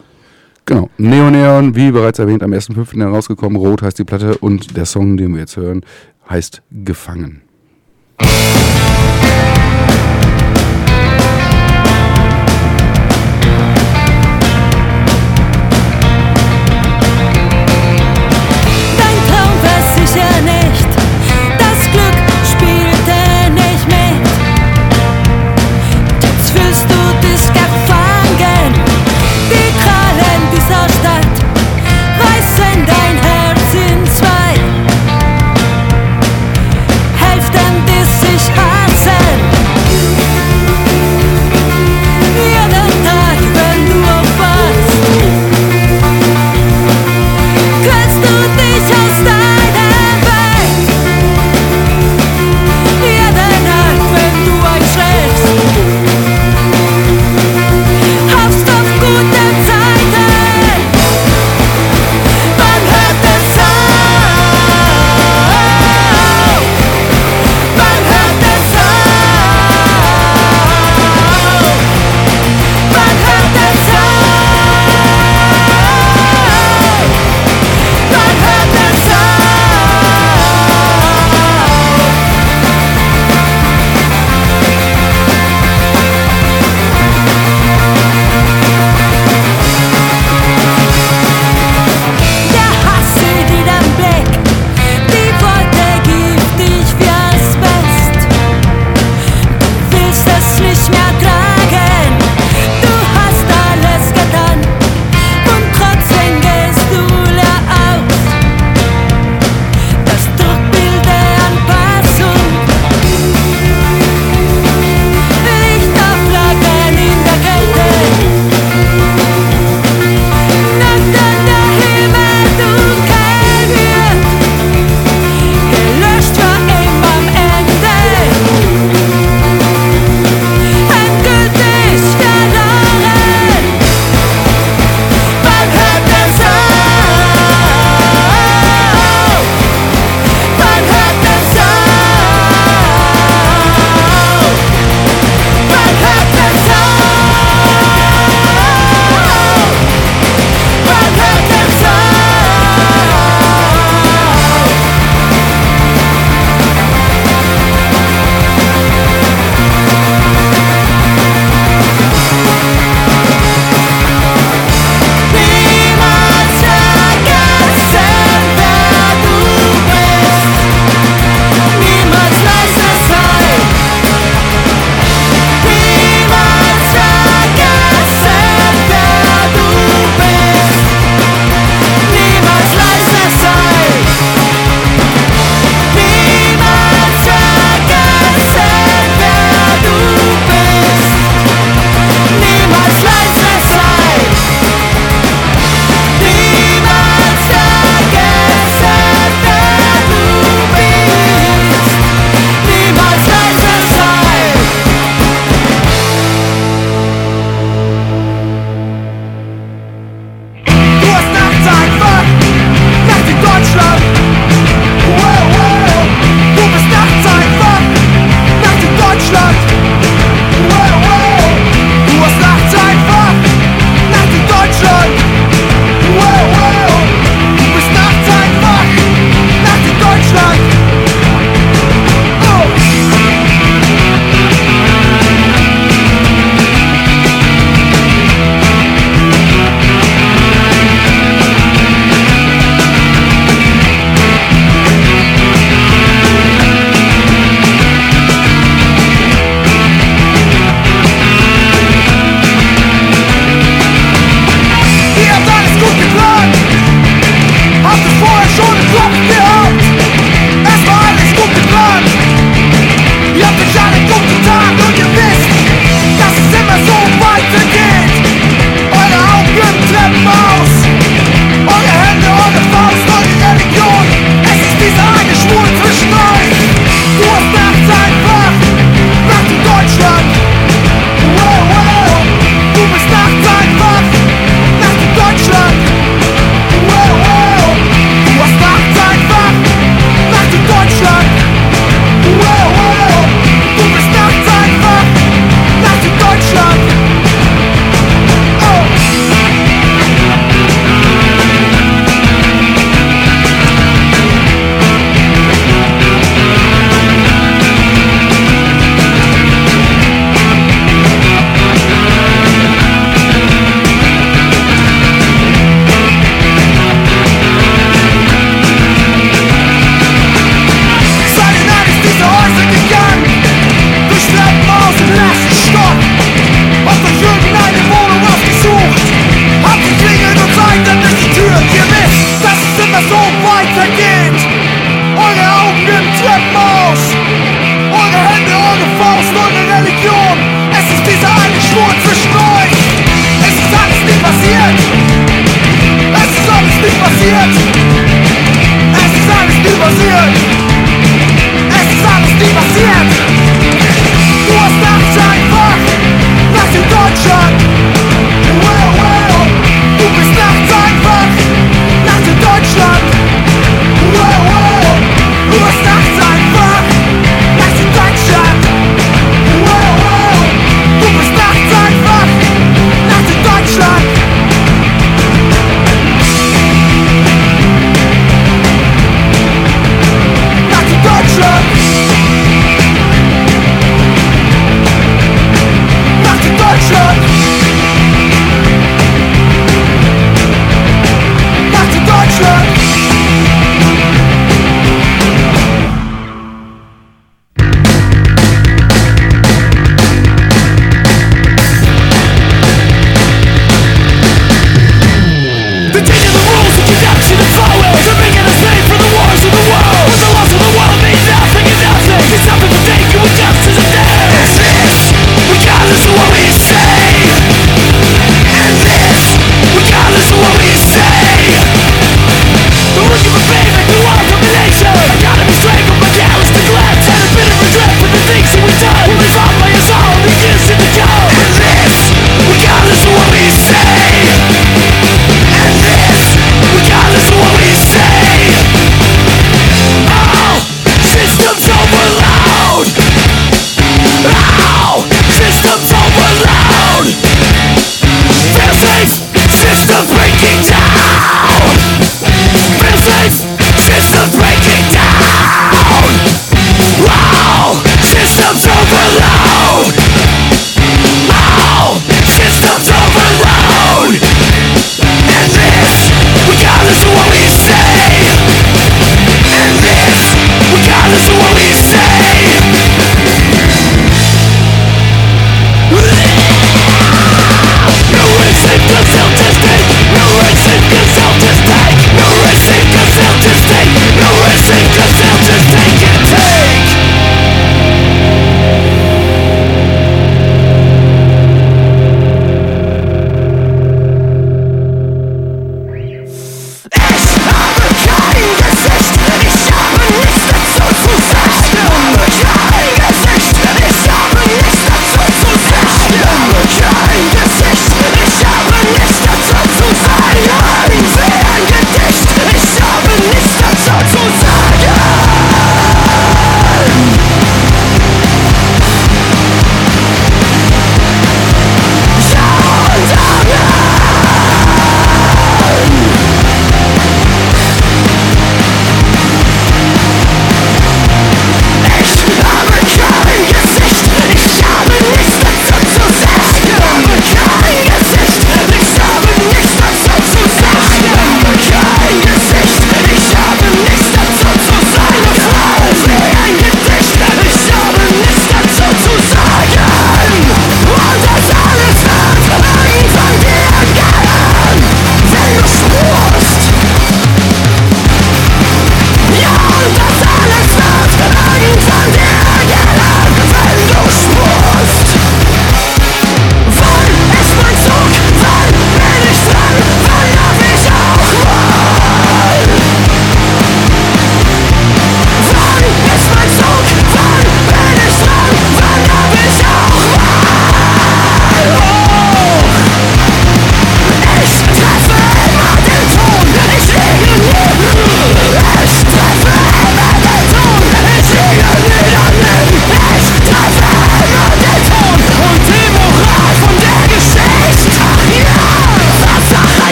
[0.65, 2.99] Genau, Neon Neon, wie bereits erwähnt, am 1.5.
[2.99, 3.57] herausgekommen.
[3.57, 5.83] Rot heißt die Platte und der Song, den wir jetzt hören,
[6.29, 7.43] heißt Gefangen.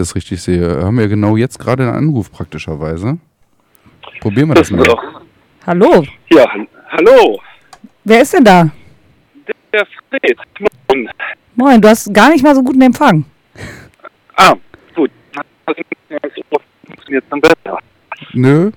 [0.00, 3.18] Das richtig sehe, haben wir genau jetzt gerade einen Anruf praktischerweise.
[4.20, 4.82] Probieren wir das mal.
[4.84, 5.02] Doch.
[5.66, 6.44] Hallo, Ja,
[6.90, 7.38] hallo.
[8.04, 8.70] wer ist denn da?
[9.72, 10.38] Der Fred.
[10.88, 11.08] Moin.
[11.54, 13.24] Moin, du hast gar nicht mal so guten Empfang.
[14.36, 14.54] Ah,
[14.94, 15.10] gut.
[16.86, 17.78] Funktioniert dann besser.
[18.32, 18.70] Nö.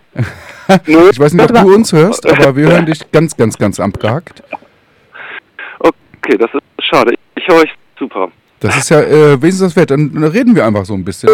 [0.86, 1.10] Nö.
[1.12, 4.44] Ich weiß nicht, ob du uns hörst, aber wir hören dich ganz, ganz, ganz abgehakt.
[5.80, 7.14] Okay, das ist schade.
[7.36, 8.32] Ich höre euch super.
[8.64, 9.92] Das ist ja äh, wenigstens das wert.
[9.92, 11.30] Dann dann reden wir einfach so ein bisschen.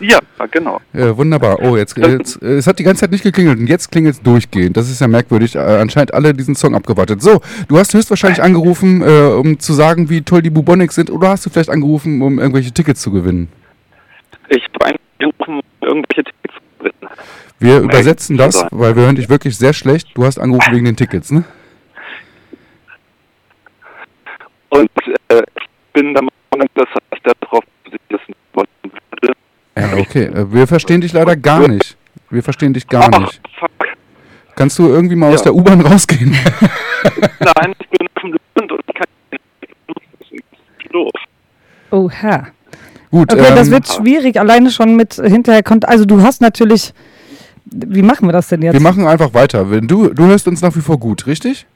[0.00, 0.18] Ja,
[0.50, 0.80] genau.
[0.92, 1.58] Ja, wunderbar.
[1.62, 4.22] Oh, jetzt, jetzt äh, es hat die ganze Zeit nicht geklingelt und jetzt klingelt es
[4.22, 4.76] durchgehend.
[4.76, 5.54] Das ist ja merkwürdig.
[5.54, 7.22] Äh, anscheinend alle diesen Song abgewartet.
[7.22, 11.30] So, du hast höchstwahrscheinlich angerufen, äh, um zu sagen, wie toll die Bubonics sind, oder
[11.30, 13.48] hast du vielleicht angerufen, um irgendwelche Tickets zu gewinnen?
[14.48, 17.12] Ich habe angerufen, um irgendwelche Tickets zu gewinnen.
[17.58, 20.08] Wir Nein, übersetzen das, weil wir hören dich wirklich sehr schlecht.
[20.14, 21.44] Du hast angerufen wegen den Tickets, ne?
[24.70, 24.90] Und
[25.28, 26.14] äh, ich bin
[26.60, 29.32] der Meinung, dass ich darauf sitzen wollen würde.
[29.76, 30.24] Ja, okay.
[30.24, 31.96] Äh, wir verstehen dich leider gar nicht.
[32.30, 33.40] Wir verstehen dich gar Ach, nicht.
[33.58, 33.70] fuck.
[34.56, 35.44] Kannst du irgendwie mal aus Ja.
[35.44, 36.30] der U-Bahn rausgehen?
[37.40, 39.06] Nein, ich bin auf dem Land und ich kann
[40.30, 41.10] nicht doof.
[41.90, 42.48] Oh, Herr.
[43.10, 45.88] Gut, Okay, das ähm, wird schwierig, alleine schon mit hinterher kommt.
[45.88, 46.92] Also du hast natürlich.
[47.72, 48.74] Wie machen wir das denn jetzt?
[48.74, 49.70] wir machen einfach weiter.
[49.70, 51.66] Wenn du, du hörst uns nach wie vor gut, richtig?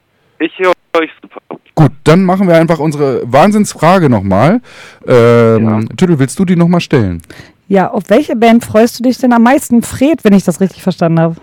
[0.40, 1.40] Ich höre euch super.
[1.77, 4.61] Gut, dann machen wir einfach unsere Wahnsinnsfrage nochmal.
[5.07, 5.81] Ähm, Ja.
[5.97, 7.21] Tüttel, willst du die nochmal stellen?
[7.67, 9.83] ja, auf welche Band freust du dich denn am meisten?
[9.83, 11.37] Fred, wenn ich das richtig verstanden habe.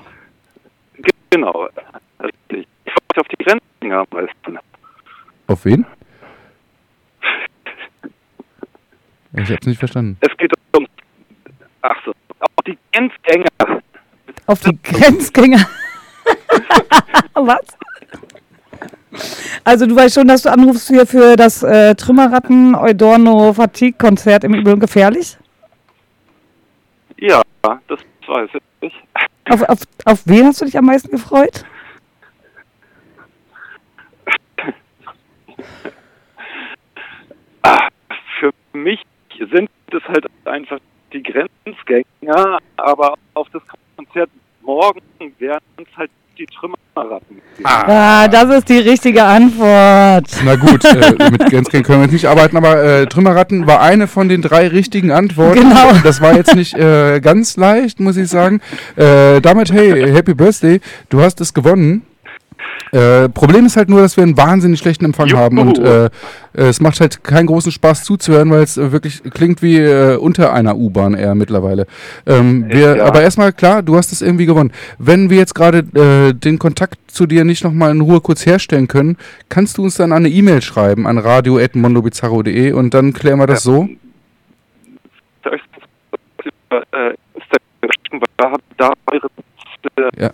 [1.31, 1.67] Genau.
[2.21, 2.67] Richtig.
[2.85, 4.59] Ich freue mich auf die Grenzen am meisten.
[5.47, 5.85] Auf wen?
[9.33, 10.17] Ich hab's nicht verstanden.
[10.21, 10.85] Es geht um.
[11.81, 12.11] Ach so.
[12.39, 13.47] Auf die Grenzgänger.
[14.45, 15.65] Auf die Grenzgänger.
[17.33, 17.61] Was?
[19.63, 24.43] Also du weißt schon, dass du anrufst hier für das äh, Trümmerratten Eudorno Fatigue Konzert
[24.43, 25.37] im und Gefährlich?
[27.17, 28.49] Ja, das weiß
[28.81, 28.93] ich.
[29.49, 31.65] Auf, auf, auf wen hast du dich am meisten gefreut?
[38.39, 39.01] Für mich
[39.37, 40.79] sind es halt einfach
[41.13, 43.61] die Grenzgänger, aber auf das
[43.97, 44.29] Konzert
[44.61, 45.01] morgen
[45.37, 46.11] werden es halt
[46.41, 47.41] die Trümmerratten.
[47.63, 50.25] Ah, das ist die richtige Antwort.
[50.43, 54.07] Na gut, äh, mit Grenzgängen können wir jetzt nicht arbeiten, aber äh, Trümmerratten war eine
[54.07, 55.59] von den drei richtigen Antworten.
[55.59, 55.93] Genau.
[56.03, 58.61] Das war jetzt nicht äh, ganz leicht, muss ich sagen.
[58.95, 62.03] Äh, damit, hey, Happy Birthday, du hast es gewonnen.
[62.91, 65.39] Äh, Problem ist halt nur, dass wir einen wahnsinnig schlechten Empfang Juhu.
[65.39, 66.09] haben und äh,
[66.53, 70.53] es macht halt keinen großen Spaß zuzuhören, weil es äh, wirklich klingt wie äh, unter
[70.53, 71.87] einer U-Bahn eher mittlerweile.
[72.25, 73.05] Ähm, wir, Ja.
[73.05, 74.71] Aber erstmal klar, du hast es irgendwie gewonnen.
[74.97, 78.87] Wenn wir jetzt gerade äh, den Kontakt zu dir nicht nochmal in Ruhe kurz herstellen
[78.87, 79.17] können,
[79.49, 83.87] kannst du uns dann eine E-Mail schreiben an radio.mondobizarro.de und dann klären wir das so.
[85.41, 85.51] Da
[88.37, 89.27] da, da eure
[90.17, 90.29] Ja.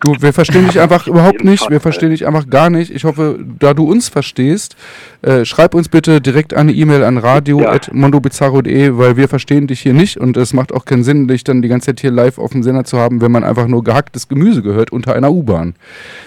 [0.00, 1.68] Du, wir verstehen dich einfach überhaupt nicht.
[1.70, 2.90] Wir verstehen dich einfach gar nicht.
[2.94, 4.76] Ich hoffe, da du uns verstehst,
[5.22, 10.18] äh, schreib uns bitte direkt eine E-Mail an radio.mondobizarro.de, weil wir verstehen dich hier nicht
[10.18, 12.62] und es macht auch keinen Sinn, dich dann die ganze Zeit hier live auf dem
[12.62, 15.74] Sender zu haben, wenn man einfach nur gehacktes Gemüse gehört unter einer U-Bahn.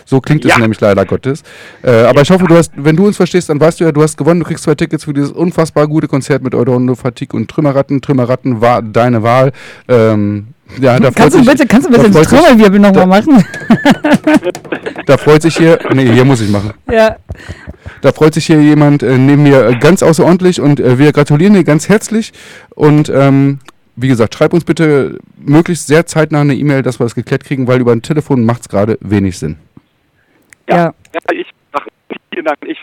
[0.06, 0.60] So klingt es Ja.
[0.60, 1.44] nämlich leider Gottes.
[1.84, 4.02] Äh, aber ich hoffe, du hast, wenn du uns verstehst, dann weißt du ja, du
[4.02, 4.40] hast gewonnen.
[4.40, 8.02] Du kriegst zwei Tickets für dieses unfassbar gute Konzert mit Eudondo Fatigue und Trümmerratten.
[8.02, 9.52] Trümmerratten war deine Wahl.
[9.88, 10.48] Ähm,
[10.80, 13.46] ja, da Kannst du sich- bitte, kannst du da bitte sich- Trommelwirbel nochmal machen?
[15.06, 16.74] Da freut sich hier, nee, hier muss ich machen.
[16.92, 17.16] Ja.
[18.02, 21.54] Da freut sich hier jemand äh, neben mir äh, ganz außerordentlich und äh, wir gratulieren
[21.54, 22.34] dir ganz herzlich.
[22.70, 23.60] Und ähm,
[23.96, 27.68] wie gesagt, schreib uns bitte möglichst sehr zeitnah eine E-Mail, dass wir das geklärt kriegen,
[27.68, 29.56] weil über ein Telefon macht es gerade wenig Sinn.
[30.70, 30.76] Ja.
[30.78, 30.92] Ja,
[31.34, 31.84] ich sag
[32.34, 32.58] vielen Dank.
[32.68, 32.78] Ich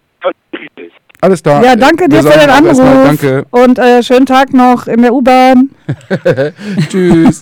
[0.54, 0.92] riesig.
[1.20, 1.62] Alles da.
[1.62, 2.78] Ja, danke Wir dir für den Anruf.
[2.78, 3.46] Danke.
[3.50, 5.70] Und äh, schönen Tag noch in der U-Bahn.
[6.88, 7.40] Tschüss.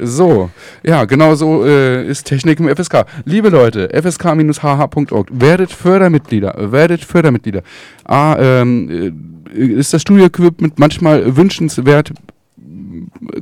[0.00, 0.50] So,
[0.84, 3.04] ja, genau so äh, ist Technik im FSK.
[3.24, 7.62] Liebe Leute, fsk-hh.org, werdet Fördermitglieder, werdet Fördermitglieder.
[8.04, 9.14] A, ähm,
[9.52, 12.12] äh, ist das Studio-Equipment manchmal wünschenswert,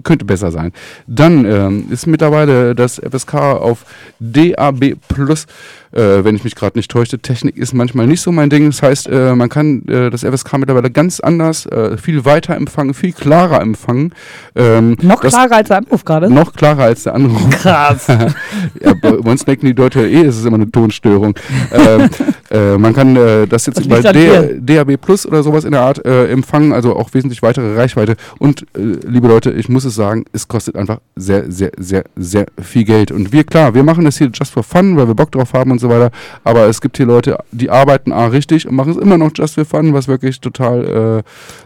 [0.02, 0.72] könnte besser sein.
[1.06, 3.84] Dann ähm, ist mittlerweile das FSK auf
[4.18, 5.46] DAB Plus,
[5.92, 7.18] äh, wenn ich mich gerade nicht täusche.
[7.18, 8.66] Technik ist manchmal nicht so mein Ding.
[8.66, 12.94] Das heißt, äh, man kann äh, das FSK mittlerweile ganz anders, äh, viel weiter empfangen,
[12.94, 14.12] viel klarer empfangen.
[14.54, 16.32] Ähm, Noch klarer als der Anruf gerade.
[16.32, 17.50] noch klarer als der Anruf.
[17.50, 18.06] Krass.
[18.80, 21.34] ja, bei uns denken die Leute eh, es ist immer eine Tonstörung.
[21.72, 22.08] ähm,
[22.50, 26.04] äh, man kann äh, das jetzt Das D DAB Plus oder sowas in der Art
[26.04, 28.16] empfangen, also auch wesentlich weitere Reichweite.
[28.38, 32.84] Und liebe Leute, ich muss es sagen, es kostet einfach sehr, sehr, sehr, sehr viel
[32.84, 33.10] Geld.
[33.10, 35.70] Und wir, klar, wir machen das hier just for fun, weil wir Bock drauf haben
[35.76, 36.10] und so weiter.
[36.44, 39.54] Aber es gibt hier Leute, die arbeiten A richtig und machen es immer noch just
[39.54, 40.84] for fun, was wirklich total,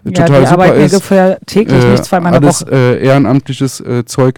[0.04, 0.92] äh, Ja, total die super arbeiten ja ist.
[0.94, 2.72] ungefähr täglich, nicht zweimal alles Woche.
[2.74, 4.36] äh, ehrenamtliches äh, Zeug.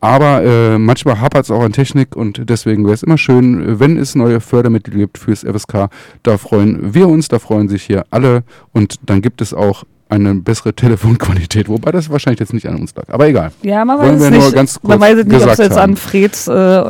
[0.00, 3.80] Aber äh, manchmal hapert es auch an Technik und deswegen wäre es immer schön, äh,
[3.80, 5.88] wenn es neue Fördermittel gibt fürs FSK.
[6.22, 8.42] Da freuen wir uns, da freuen sich hier alle
[8.72, 12.94] und dann gibt es auch eine bessere Telefonqualität, wobei das wahrscheinlich jetzt nicht an uns
[12.94, 13.08] lag.
[13.08, 13.50] Aber egal.
[13.62, 14.84] Ja, man weiß wir es nicht.
[14.84, 15.92] man weiß nicht, ob es jetzt haben.
[15.92, 16.84] an Freds äh,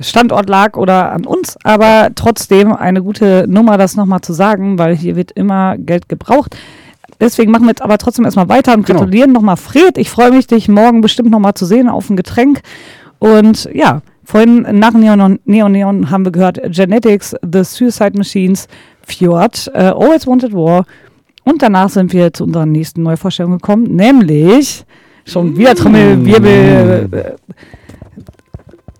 [0.00, 4.96] Standort lag oder an uns, aber trotzdem eine gute Nummer, das nochmal zu sagen, weil
[4.96, 6.56] hier wird immer Geld gebraucht.
[7.20, 9.00] Deswegen machen wir jetzt aber trotzdem erstmal weiter und Genau.
[9.00, 9.96] gratulieren nochmal Fred.
[9.98, 12.60] Ich freue mich, dich morgen bestimmt nochmal zu sehen auf ein Getränk.
[13.20, 18.66] Und ja, vorhin nach Neon Neon, Neon haben wir gehört Genetics, The Suicide Machines,
[19.06, 20.84] Fjord, äh, Always Wanted War.
[21.44, 24.84] Und danach sind wir zu unserer nächsten Neuvorstellung gekommen, nämlich
[25.24, 27.08] schon wieder Trommelwirbel.
[27.12, 27.32] Äh,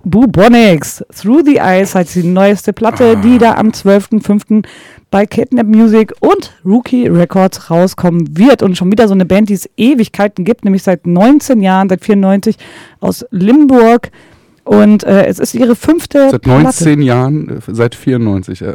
[0.05, 4.65] Bubonics, Through the Eyes heißt die neueste Platte, die da am 12.05.
[5.11, 8.63] bei Kidnap Music und Rookie Records rauskommen wird.
[8.63, 12.05] Und schon wieder so eine Band, die es Ewigkeiten gibt, nämlich seit 19 Jahren, seit
[12.05, 12.57] 94
[13.01, 14.11] aus Limburg.
[14.65, 16.63] Und äh, es ist ihre fünfte Seit Platte.
[16.65, 18.63] 19 Jahren, äh, seit 94.
[18.63, 18.75] Äh,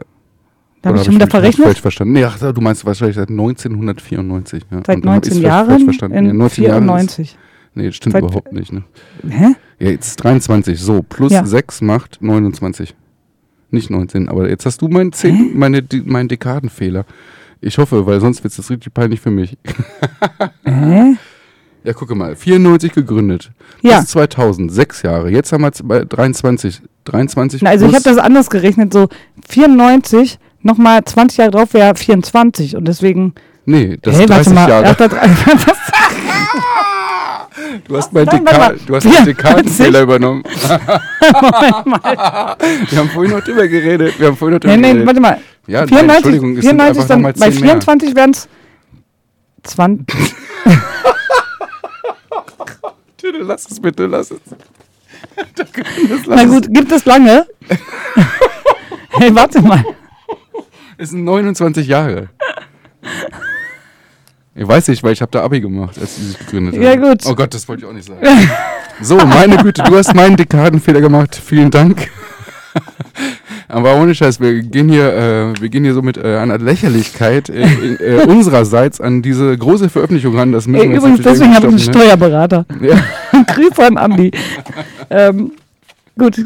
[0.81, 1.77] Da habe ich schon wieder mich falsch verrechnet.
[1.79, 2.13] verstanden?
[2.13, 4.63] Nee, ach, du meinst wahrscheinlich seit 1994.
[4.71, 4.81] Ja.
[4.85, 6.17] Seit Und dann hab ich's 19 vielleicht falsch Jahren verstanden.
[6.17, 7.37] in Ja, 19 Jahre ist- 94.
[7.75, 8.71] Nee, das stimmt Seit- überhaupt nicht.
[8.73, 8.83] Ne?
[9.29, 9.47] Hä?
[9.79, 10.79] Ja, jetzt 23.
[10.79, 11.45] So, plus Ja.
[11.45, 12.95] 6 macht 29.
[13.71, 14.29] Nicht 19.
[14.29, 17.05] Aber jetzt hast du mein zehn, meine, die, meinen Dekadenfehler.
[17.61, 19.57] Ich hoffe, weil sonst wird es richtig peinlich für mich.
[20.65, 21.15] Hä?
[21.83, 22.35] Ja, gucke mal.
[22.35, 23.51] 94 gegründet.
[23.81, 23.99] Ja.
[24.01, 24.71] Bis 2000.
[24.71, 25.29] Sechs Jahre.
[25.29, 26.81] Jetzt haben wir z- bei 23.
[27.05, 29.07] 23 Na, also ich habe das anders gerechnet, so
[29.47, 33.33] 94, nochmal 20 Jahre drauf wäre 24 und deswegen...
[33.65, 34.85] Nee, das Hey, ist warte 30 mal, Jahre.
[34.89, 35.77] ach, das- was?
[37.87, 38.79] Du hast meinen Nein, warte Deka mal.
[38.85, 39.35] du hast meinen 94.
[39.35, 40.43] Dekadenfehler übernommen.
[40.43, 42.57] Moment mal.
[42.89, 44.19] Wir haben vorhin noch drüber geredet.
[44.19, 45.07] Wir haben vorhin noch drüber Nee, nee, geredet.
[45.07, 45.41] warte mal.
[45.67, 47.69] Ja, nein, 94, Entschuldigung, es sind 94 einfach dann, noch mal bei 10 mehr.
[47.69, 48.47] 24 wären es
[49.63, 50.05] 20.
[53.21, 54.39] Bitte, lass es bitte, lass es.
[56.27, 57.45] Na gut, gibt es lange?
[59.09, 59.83] hey, warte mal.
[60.97, 62.29] Es sind 29 Jahre.
[64.59, 66.83] Ich weiß nicht, weil ich habe da Abi gemacht, als sie sich gegründet haben.
[66.83, 67.25] Ja, gut.
[67.25, 68.19] Oh Gott, das wollte ich auch nicht sagen.
[69.01, 71.41] so, meine Güte, du hast meinen Dekadenfehler gemacht.
[71.41, 72.09] Vielen Dank.
[73.69, 77.47] Aber ohne Scheiß, wir gehen hier, äh, wir gehen hier so mit äh, einer Lächerlichkeit
[77.47, 80.51] äh, äh, unsererseits an diese große Veröffentlichung ran.
[80.51, 82.65] Das müssen Ey, wir übrigens, deswegen habe ich einen irgendwie Steuerberater.
[82.81, 83.01] ne?
[83.47, 84.31] Grüße an Andi.
[85.09, 85.53] ähm,
[86.17, 86.37] gut.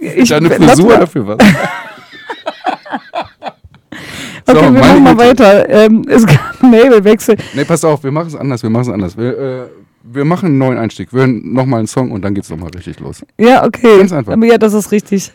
[0.00, 1.38] Ich, Deine Frisur dafür was?
[4.48, 5.68] Okay, So, wir machen mal weiter.
[5.68, 7.36] Ähm, es gab einen Labelwechsel.
[7.54, 9.16] Nee, pass auf, wir machen es anders, wir machen es anders.
[9.16, 9.66] Wir, äh,
[10.02, 11.12] wir machen einen neuen Einstieg.
[11.12, 13.22] Wir hören nochmal einen Song und dann geht's nochmal richtig los.
[13.38, 13.98] Ja, okay.
[13.98, 14.36] Ganz einfach.
[14.42, 15.32] Ja, das ist richtig.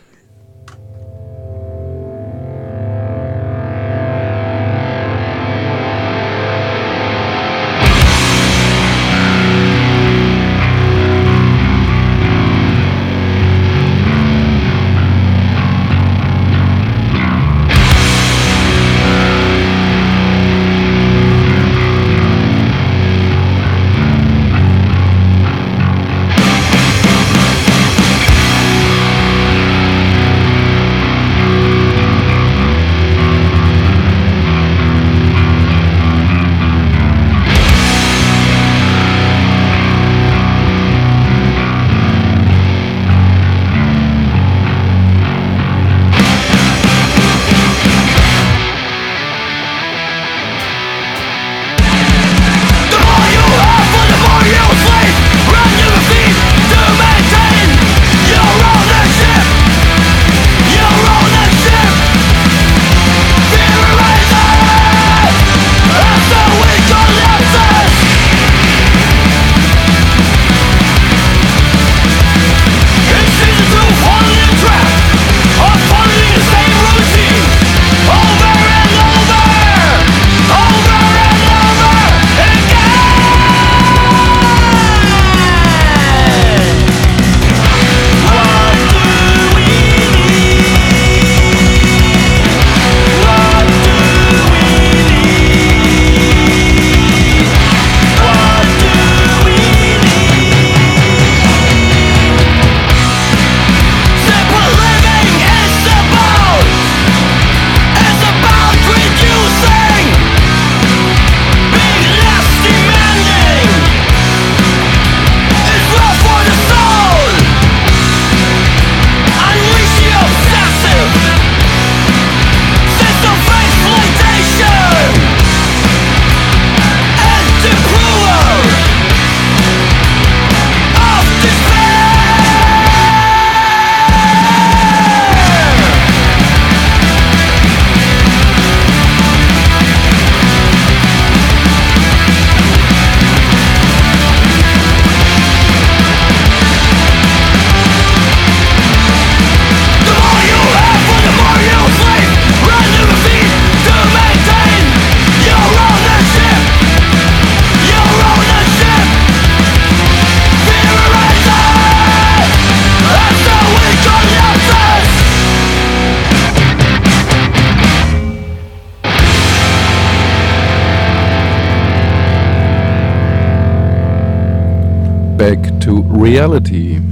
[176.24, 177.02] Reality.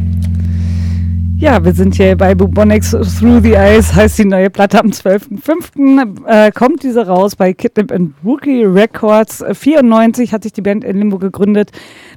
[1.37, 6.27] Ja, wir sind hier bei Bubonics Through the Eyes, heißt die neue Platte am 12.05.
[6.27, 9.45] Äh, kommt diese raus bei Kidnap and Rookie Records.
[9.53, 11.73] 94 hat sich die Band in Limbo gegründet.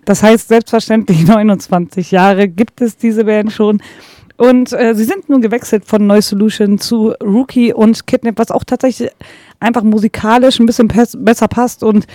[0.05, 3.81] Das heißt, selbstverständlich 29 Jahre gibt es diese Band schon.
[4.37, 8.63] Und äh, sie sind nun gewechselt von Noise Solution zu Rookie und Kidnap, was auch
[8.63, 9.09] tatsächlich
[9.59, 12.07] einfach musikalisch ein bisschen besser passt und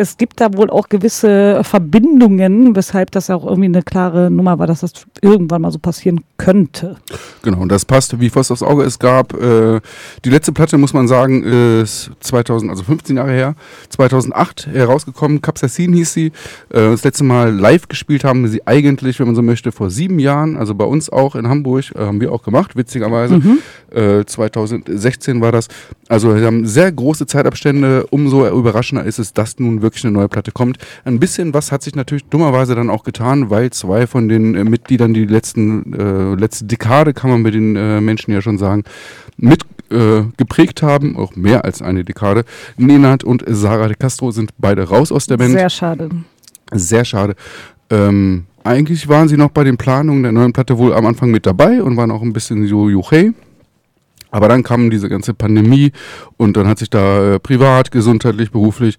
[0.00, 4.66] es gibt da wohl auch gewisse Verbindungen, weshalb das auch irgendwie eine klare Nummer war,
[4.66, 6.96] dass das irgendwann mal so passieren könnte.
[7.42, 8.82] Genau, und das passt wie Faust aufs Auge.
[8.84, 9.80] Es gab äh,
[10.24, 13.54] die letzte Platte, muss man sagen, ist 2000, also 15 Jahre her,
[13.90, 15.42] 2008 herausgekommen.
[15.42, 16.26] Capsacin hieß sie.
[16.26, 16.32] Äh,
[16.70, 20.56] das letzte Mal live gespielt haben sie eigentlich, wenn man so möchte, vor sieben Jahren.
[20.56, 23.38] Also bei uns auch in Hamburg, äh, haben wir auch gemacht, witzigerweise.
[23.38, 23.58] Mhm.
[23.92, 25.66] 2016 war das.
[26.08, 28.06] Also wir haben sehr große Zeitabstände.
[28.10, 30.78] Umso überraschender ist es, dass nun wirklich eine neue Platte kommt.
[31.04, 34.64] Ein bisschen was hat sich natürlich dummerweise dann auch getan, weil zwei von den äh,
[34.64, 38.84] Mitgliedern die letzten äh, letzte Dekade kann man mit den äh, Menschen ja schon sagen
[39.36, 42.44] mit äh, geprägt haben, auch mehr als eine Dekade.
[42.76, 45.52] Nenad und Sarah de Castro sind beide raus aus der Band.
[45.52, 46.10] Sehr schade.
[46.72, 47.34] Sehr schade.
[47.90, 51.46] Ähm, eigentlich waren sie noch bei den Planungen der neuen Platte wohl am Anfang mit
[51.46, 53.32] dabei und waren auch ein bisschen so juchey.
[54.30, 55.92] Aber dann kam diese ganze Pandemie
[56.36, 58.96] und dann hat sich da äh, privat, gesundheitlich, beruflich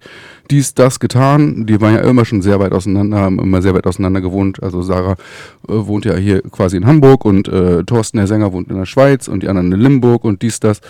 [0.50, 1.66] dies, das getan.
[1.66, 4.62] Die waren ja immer schon sehr weit auseinander, haben immer sehr weit auseinander gewohnt.
[4.62, 5.16] Also Sarah äh,
[5.72, 9.28] wohnt ja hier quasi in Hamburg und äh, Thorsten, der Sänger, wohnt in der Schweiz
[9.28, 10.80] und die anderen in Limburg und dies, das.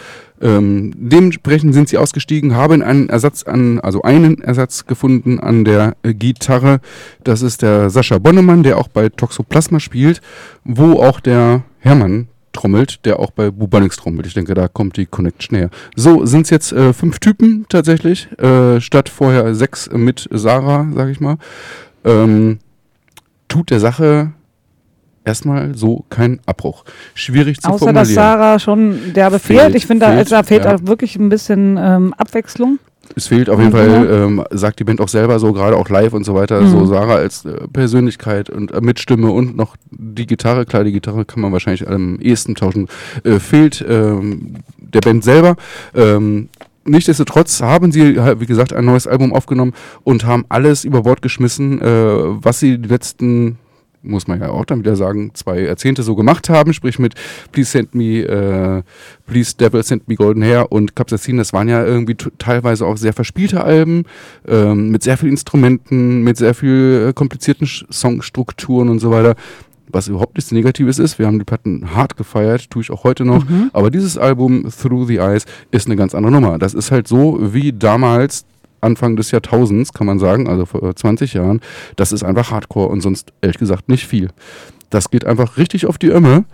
[0.40, 5.96] Ähm, dementsprechend sind sie ausgestiegen, haben einen Ersatz an, also einen Ersatz gefunden an der
[6.02, 6.80] äh, Gitarre.
[7.22, 10.20] Das ist der Sascha Bonnemann, der auch bei Toxoplasma spielt,
[10.64, 14.26] wo auch der Hermann trommelt, der auch bei Bubanix trommelt.
[14.26, 15.70] Ich denke, da kommt die Connection her.
[15.96, 21.08] So, sind es jetzt äh, fünf Typen tatsächlich, äh, statt vorher sechs mit Sarah, sag
[21.08, 21.36] ich mal.
[22.04, 22.58] Ähm,
[23.48, 24.32] tut der Sache
[25.24, 26.84] erstmal so keinen Abbruch.
[27.14, 28.04] Schwierig zu Außer, formulieren.
[28.04, 29.74] dass Sarah schon derbe fehlt.
[29.74, 30.74] Ich finde, da, da fehlt ja.
[30.74, 32.78] auch wirklich ein bisschen ähm, Abwechslung.
[33.14, 36.12] Es fehlt auf jeden Fall, ähm, sagt die Band auch selber so, gerade auch live
[36.12, 36.70] und so weiter, mhm.
[36.70, 40.92] so Sarah als äh, Persönlichkeit und äh, mit Stimme und noch die Gitarre, klar, die
[40.92, 42.88] Gitarre kann man wahrscheinlich am ehesten tauschen,
[43.24, 45.56] äh, fehlt ähm, der Band selber.
[45.94, 46.48] Ähm,
[46.84, 49.72] Nichtsdestotrotz haben sie, wie gesagt, ein neues Album aufgenommen
[50.02, 53.58] und haben alles über Bord geschmissen, äh, was sie die letzten
[54.02, 57.14] muss man ja auch dann wieder sagen, zwei Jahrzehnte so gemacht haben, sprich mit
[57.52, 58.82] Please Send Me, äh,
[59.26, 63.12] Please Devil Send Me Golden Hair und Capsaicin, das waren ja irgendwie teilweise auch sehr
[63.12, 64.04] verspielte Alben,
[64.46, 69.34] ähm, mit sehr vielen Instrumenten, mit sehr viel äh, komplizierten Songstrukturen und so weiter.
[69.88, 71.18] Was überhaupt nichts Negatives ist.
[71.18, 73.46] Wir haben die Platten hart gefeiert, tue ich auch heute noch.
[73.46, 73.68] Mhm.
[73.74, 76.58] Aber dieses Album Through the Eyes ist eine ganz andere Nummer.
[76.58, 78.46] Das ist halt so wie damals
[78.82, 81.60] Anfang des Jahrtausends, kann man sagen, also vor 20 Jahren,
[81.96, 84.28] das ist einfach Hardcore und sonst ehrlich gesagt nicht viel.
[84.90, 86.44] Das geht einfach richtig auf die Ömme.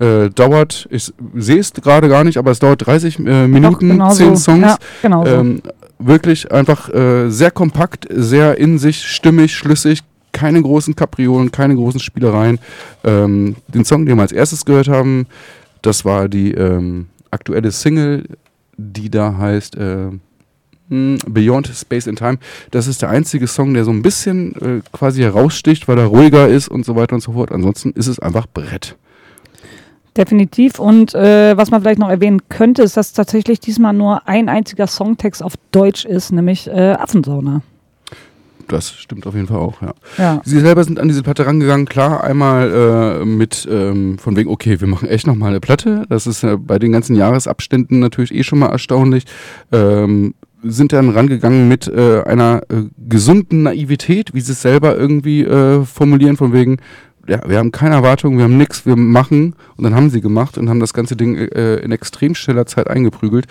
[0.00, 4.10] Äh, dauert, ich sehe es gerade gar nicht, aber es dauert 30 äh, Minuten, genau
[4.10, 4.52] 10 so.
[4.52, 4.62] Songs.
[4.62, 5.62] Ja, genau ähm,
[6.00, 10.00] wirklich einfach äh, sehr kompakt, sehr in sich, stimmig, schlüssig,
[10.32, 12.58] keine großen Kapriolen, keine großen Spielereien.
[13.04, 15.26] Ähm, den Song, den wir als erstes gehört haben,
[15.82, 18.24] das war die ähm, aktuelle Single,
[18.76, 20.08] die da heißt äh,
[20.88, 22.38] Beyond Space and Time.
[22.70, 26.48] Das ist der einzige Song, der so ein bisschen äh, quasi heraussticht, weil er ruhiger
[26.48, 27.52] ist und so weiter und so fort.
[27.52, 28.96] Ansonsten ist es einfach Brett.
[30.16, 30.78] Definitiv.
[30.78, 34.86] Und äh, was man vielleicht noch erwähnen könnte, ist, dass tatsächlich diesmal nur ein einziger
[34.86, 37.62] Songtext auf Deutsch ist, nämlich äh, Affensauna.
[38.68, 39.94] Das stimmt auf jeden Fall auch, ja.
[40.16, 40.40] ja.
[40.44, 44.80] Sie selber sind an diese Platte rangegangen, klar, einmal äh, mit ähm, von wegen, okay,
[44.80, 46.06] wir machen echt nochmal eine Platte.
[46.08, 49.24] Das ist äh, bei den ganzen Jahresabständen natürlich eh schon mal erstaunlich.
[49.70, 50.34] Ähm,
[50.64, 55.84] sind dann rangegangen mit äh, einer äh, gesunden Naivität, wie sie es selber irgendwie äh,
[55.84, 56.78] formulieren, von wegen,
[57.26, 59.54] ja, wir haben keine Erwartungen, wir haben nichts, wir machen.
[59.76, 62.88] Und dann haben sie gemacht und haben das ganze Ding äh, in extrem schneller Zeit
[62.88, 63.46] eingeprügelt.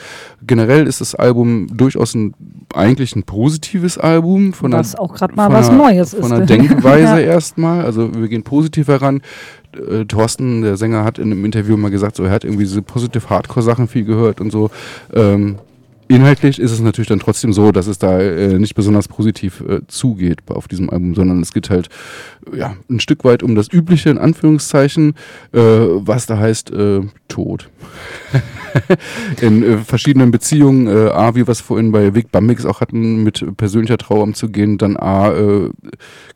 [0.46, 2.34] Generell ist das Album durchaus ein,
[2.74, 4.54] eigentlich ein positives Album.
[4.54, 6.28] Von was auch gerade mal was einer, Neues von ist.
[6.28, 7.20] Von der Denkweise ja.
[7.20, 7.84] erstmal.
[7.84, 9.22] Also wir gehen positiv heran.
[9.74, 12.82] Äh, Thorsten, der Sänger, hat in einem Interview mal gesagt, so er hat irgendwie diese
[12.82, 14.70] positive Hardcore-Sachen viel gehört und so.
[15.14, 15.58] Ähm,
[16.14, 19.82] Inhaltlich ist es natürlich dann trotzdem so, dass es da äh, nicht besonders positiv äh,
[19.88, 21.90] zugeht auf diesem Album, sondern es geht halt
[22.56, 25.16] ja, ein Stück weit um das Übliche, in Anführungszeichen,
[25.54, 27.72] äh, was da heißt äh, Tod.
[29.42, 33.24] in äh, verschiedenen Beziehungen, äh, A, wie wir es vorhin bei Vic Bambix auch hatten,
[33.24, 35.70] mit persönlicher Trauer umzugehen, dann A, äh,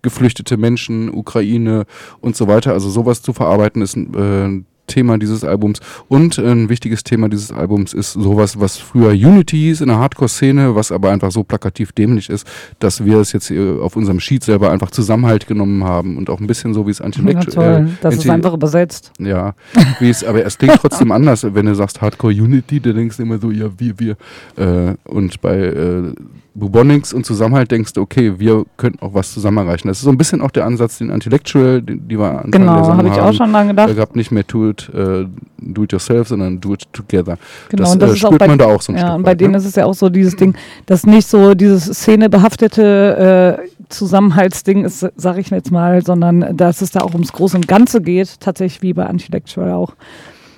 [0.02, 1.86] geflüchtete Menschen, Ukraine
[2.20, 2.74] und so weiter.
[2.74, 5.80] Also sowas zu verarbeiten ist äh, Thema dieses Albums.
[6.07, 10.76] Und ein wichtiges Thema dieses Albums ist sowas, was früher Unity hieß in der Hardcore-Szene,
[10.76, 12.47] was aber einfach so plakativ dämlich ist,
[12.80, 16.47] dass wir es jetzt auf unserem Sheet selber einfach Zusammenhalt genommen haben und auch ein
[16.47, 17.80] bisschen so, wie es Anti-Lecture...
[17.80, 19.11] Ja, das ist einfach übersetzt.
[19.19, 19.53] Ja,
[19.99, 23.23] wie es, aber es klingt trotzdem anders, wenn du sagst Hardcore Unity, dann denkst du
[23.23, 24.18] immer so, ja, wir, wir.
[24.55, 26.14] Äh, und bei äh,
[26.58, 29.88] Bubonics und Zusammenhalt denkst du, okay, wir könnten auch was zusammen erreichen.
[29.88, 32.88] Das ist so ein bisschen auch der Ansatz, den Intellectual, die, die wir Anfang genau,
[32.88, 33.90] habe ich auch schon lange gedacht.
[33.90, 35.26] Da gab nicht mehr do it, uh,
[35.60, 37.38] do it yourself, sondern do it together.
[37.70, 39.24] Genau, das, und das äh, spürt bei, man da auch so ein ja, Stück und
[39.24, 39.58] bei weit, denen ne?
[39.58, 40.56] ist es ja auch so dieses Ding,
[40.88, 46.90] dass nicht so dieses szenebehaftete äh, Zusammenhaltsding ist, sage ich jetzt mal, sondern dass es
[46.90, 49.94] da auch ums Große und Ganze geht, tatsächlich wie bei Intellectual auch.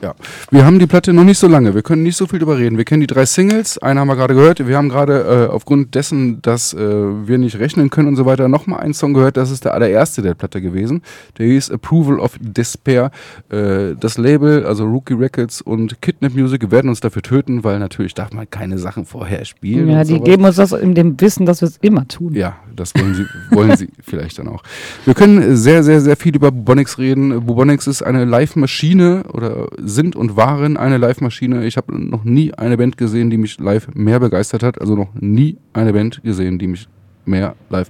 [0.02, 0.16] Ja,
[0.50, 1.76] wir haben die Platte noch nicht so lange.
[1.76, 2.78] Wir können nicht so viel drüber reden.
[2.78, 3.78] Wir kennen die drei Singles.
[3.80, 4.66] Eine haben wir gerade gehört.
[4.66, 8.48] Wir haben gerade äh, aufgrund dessen, dass äh, wir nicht rechnen können und so weiter,
[8.48, 9.36] nochmal einen Song gehört.
[9.36, 11.02] Das ist der allererste der Platte gewesen.
[11.38, 13.12] Der hieß Approval of Despair.
[13.50, 18.14] Äh, das Label, also Rookie Records und Kidnap Music, werden uns dafür töten, weil natürlich
[18.14, 19.90] darf man keine Sachen vorher spielen.
[19.90, 20.24] Ja, die sowas.
[20.24, 22.34] geben uns das in dem Wissen, dass wir es immer tun.
[22.36, 24.64] Ja, das wollen sie, wollen sie vielleicht dann auch.
[25.06, 27.46] Wir können sehr, sehr, sehr viel über Bubonics reden.
[27.46, 31.66] Bubonics ist eine Live-Maschine oder sind und waren eine Live-Maschine.
[31.66, 34.80] Ich habe noch nie eine Band gesehen, die mich live mehr begeistert hat.
[34.82, 36.88] Also noch nie eine Band gesehen, die mich
[37.26, 37.90] mehr live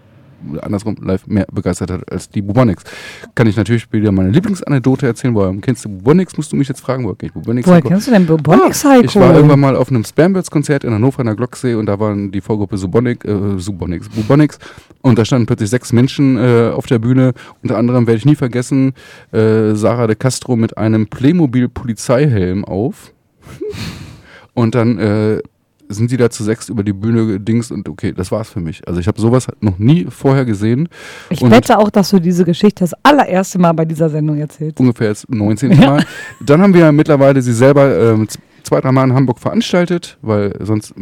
[0.61, 2.83] andersrum live mehr begeistert hat als die Bubonics.
[3.35, 5.33] Kann ich natürlich wieder meine Lieblingsanekdote erzählen.
[5.35, 6.37] Woher kennst du Bubonics?
[6.37, 7.67] Musst du mich jetzt fragen, woher kenn ich Bubonics?
[7.67, 11.19] Woher kennst du denn Bubonics, ah, Ich war irgendwann mal auf einem Spambirds-Konzert in Hannover
[11.21, 14.59] in der Glocksee und da waren die Vorgruppe Subonic, äh, Subonics, Bubonics
[15.01, 17.33] und da standen plötzlich sechs Menschen äh, auf der Bühne.
[17.63, 18.93] Unter anderem werde ich nie vergessen,
[19.31, 23.13] äh, Sarah de Castro mit einem Playmobil-Polizeihelm auf.
[24.53, 25.41] und dann äh,
[25.89, 28.87] sind die da zu sechs über die Bühne gedingst und okay, das war's für mich.
[28.87, 30.87] Also ich habe sowas noch nie vorher gesehen.
[31.29, 34.79] Ich und wette auch, dass du diese Geschichte das allererste Mal bei dieser Sendung erzählst.
[34.79, 35.71] Ungefähr jetzt 19.
[35.71, 35.89] Ja.
[35.89, 36.05] Mal.
[36.45, 38.27] Dann haben wir mittlerweile sie selber ähm,
[38.63, 40.93] zwei, drei Mal in Hamburg veranstaltet, weil sonst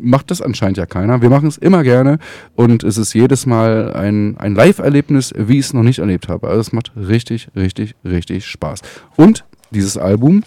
[0.00, 1.22] macht das anscheinend ja keiner.
[1.22, 2.18] Wir machen es immer gerne
[2.56, 6.48] und es ist jedes Mal ein, ein Live-Erlebnis, wie ich es noch nicht erlebt habe.
[6.48, 8.80] Also es macht richtig, richtig, richtig Spaß.
[9.16, 10.42] Und dieses Album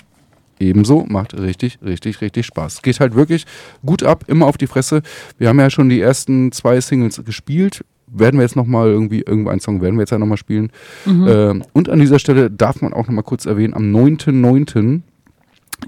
[0.59, 2.81] ebenso macht richtig, richtig, richtig Spaß.
[2.81, 3.45] Geht halt wirklich
[3.85, 5.01] gut ab, immer auf die Fresse.
[5.37, 7.83] Wir haben ja schon die ersten zwei Singles gespielt.
[8.07, 10.71] Werden wir jetzt nochmal irgendwie, irgendeinen Song werden wir jetzt ja nochmal spielen.
[11.05, 11.27] Mhm.
[11.27, 14.77] Ähm, und an dieser Stelle darf man auch nochmal kurz erwähnen, am 9.9.
[14.79, 15.03] im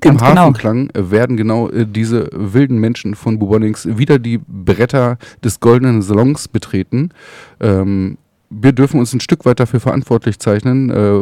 [0.01, 0.21] genau.
[0.21, 1.11] Hafenklang genau.
[1.11, 7.11] werden genau äh, diese wilden Menschen von Bubonix wieder die Bretter des Goldenen Salons betreten.
[7.59, 8.17] Ähm,
[8.49, 11.21] wir dürfen uns ein Stück weit dafür verantwortlich zeichnen, äh,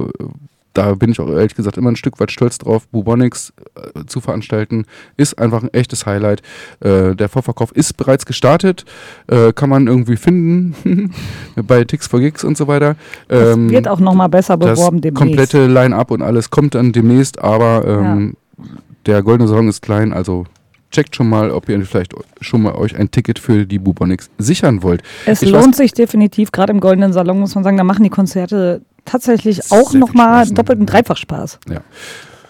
[0.75, 4.19] da bin ich auch ehrlich gesagt immer ein Stück weit stolz drauf, Bubonics äh, zu
[4.19, 4.85] veranstalten,
[5.17, 6.41] ist einfach ein echtes Highlight.
[6.81, 8.85] Äh, der Vorverkauf ist bereits gestartet,
[9.27, 11.13] äh, kann man irgendwie finden
[11.55, 12.95] bei Tix for Gigs und so weiter.
[13.29, 15.21] Ähm, das wird auch nochmal besser beworben demnächst.
[15.21, 18.63] komplette Line-Up und alles kommt dann demnächst, aber ähm, ja.
[19.05, 20.45] der Goldene Salon ist klein, also
[20.91, 24.83] checkt schon mal, ob ihr vielleicht schon mal euch ein Ticket für die Bubonics sichern
[24.83, 25.03] wollt.
[25.25, 28.09] Es ich lohnt sich definitiv, gerade im Goldenen Salon muss man sagen, da machen die
[28.09, 31.59] Konzerte tatsächlich auch nochmal doppelt und dreifach Spaß.
[31.69, 31.81] Ja.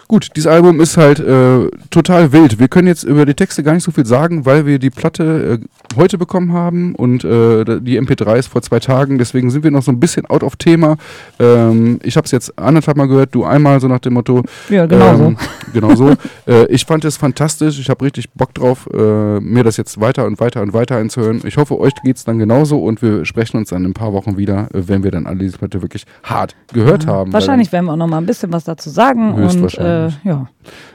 [0.08, 2.60] Gut, dieses Album ist halt äh, total wild.
[2.60, 5.60] Wir können jetzt über die Texte gar nicht so viel sagen, weil wir die Platte
[5.62, 9.18] äh, heute bekommen haben und äh, die MP3 ist vor zwei Tagen.
[9.18, 10.98] Deswegen sind wir noch so ein bisschen out of Thema.
[11.40, 14.44] Ähm, ich habe es jetzt anderthalb Mal gehört, du einmal so nach dem Motto.
[14.70, 15.36] Ja, genau ähm, so.
[15.74, 16.14] Genau so.
[16.48, 17.80] Äh, ich fand es fantastisch.
[17.80, 21.42] Ich habe richtig Bock drauf, äh, mir das jetzt weiter und weiter und weiter einzuhören.
[21.44, 24.14] Ich hoffe, euch geht es dann genauso und wir sprechen uns dann in ein paar
[24.14, 27.34] Wochen wieder, äh, wenn wir dann alle diese Platte wirklich hart gehört ja, haben.
[27.34, 29.36] Wahrscheinlich werden wir auch noch mal ein bisschen was dazu sagen.
[29.36, 30.18] Höchstwahrscheinlich.
[30.24, 30.48] Und, äh, ja.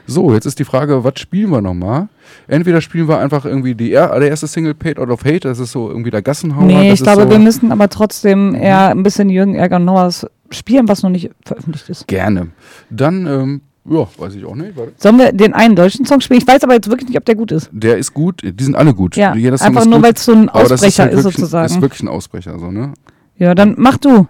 [0.07, 2.07] So, jetzt ist die Frage, was spielen wir nochmal?
[2.47, 5.71] Entweder spielen wir einfach irgendwie die der erste Single Paid Out of Hate, das ist
[5.71, 6.65] so irgendwie der Gassenhauer.
[6.65, 8.55] Nee, ich glaube, so wir müssen aber trotzdem mhm.
[8.55, 12.07] eher ein bisschen Jürgen Ärger noch was spielen, was noch nicht veröffentlicht ist.
[12.07, 12.47] Gerne.
[12.89, 14.75] Dann, ähm, ja, weiß ich auch nicht.
[14.75, 14.93] Warte.
[14.97, 16.39] Sollen wir den einen deutschen Song spielen?
[16.39, 17.69] Ich weiß aber jetzt wirklich nicht, ob der gut ist.
[17.71, 19.15] Der ist gut, die sind alle gut.
[19.15, 21.63] Ja, einfach nur, weil es so ein Ausbrecher ist, halt ist, sozusagen.
[21.63, 22.93] Das ist wirklich ein Ausbrecher, so, ne?
[23.37, 24.27] Ja, dann mach du.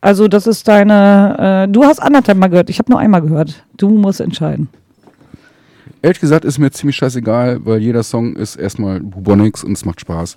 [0.00, 3.64] Also das ist deine, äh, du hast anderthalb Mal gehört, ich habe nur einmal gehört.
[3.76, 4.68] Du musst entscheiden.
[6.02, 10.00] Ehrlich gesagt ist mir ziemlich scheißegal, weil jeder Song ist erstmal Bubonics und es macht
[10.00, 10.36] Spaß.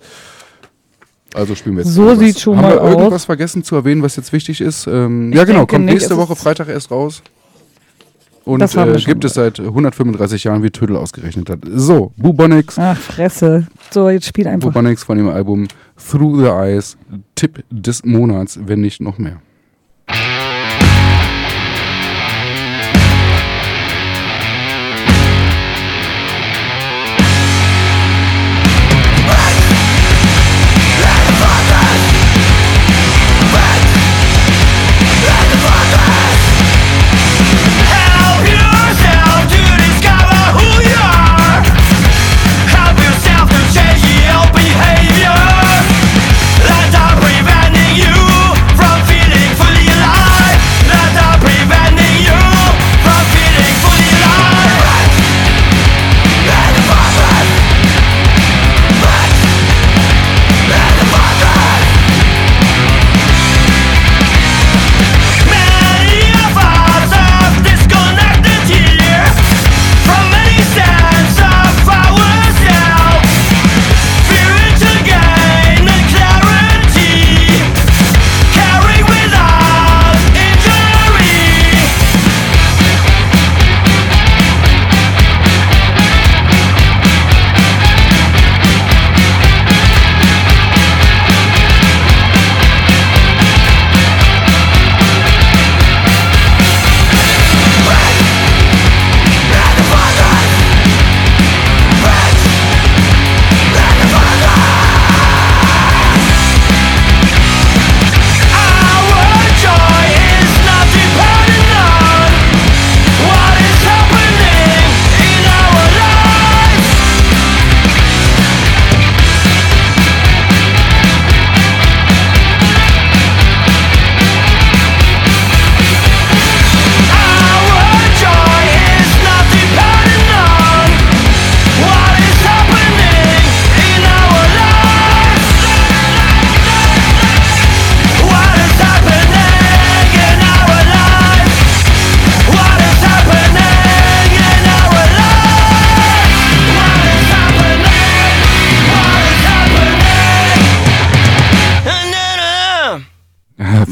[1.34, 1.94] Also spielen wir jetzt.
[1.94, 3.26] So sieht schon Haben mal wir irgendwas aus.
[3.26, 4.88] vergessen zu erwähnen, was jetzt wichtig ist?
[4.88, 7.22] Ähm, ja, genau, kommt nicht, nächste Woche Freitag erst raus.
[8.46, 11.60] Und äh, gibt es seit 135 Jahren, wie Tödel ausgerechnet hat.
[11.68, 12.78] So, Bubonics.
[12.78, 13.66] Ach, Fresse.
[13.90, 14.70] So, jetzt spiel einfach.
[14.70, 15.68] Bubonics von dem Album
[15.98, 16.96] Through the Eyes.
[17.34, 19.42] Tipp des Monats, wenn nicht noch mehr.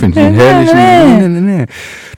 [0.04, 0.74] Finde ich herrlich.
[0.74, 1.66] Nee, nee, nee.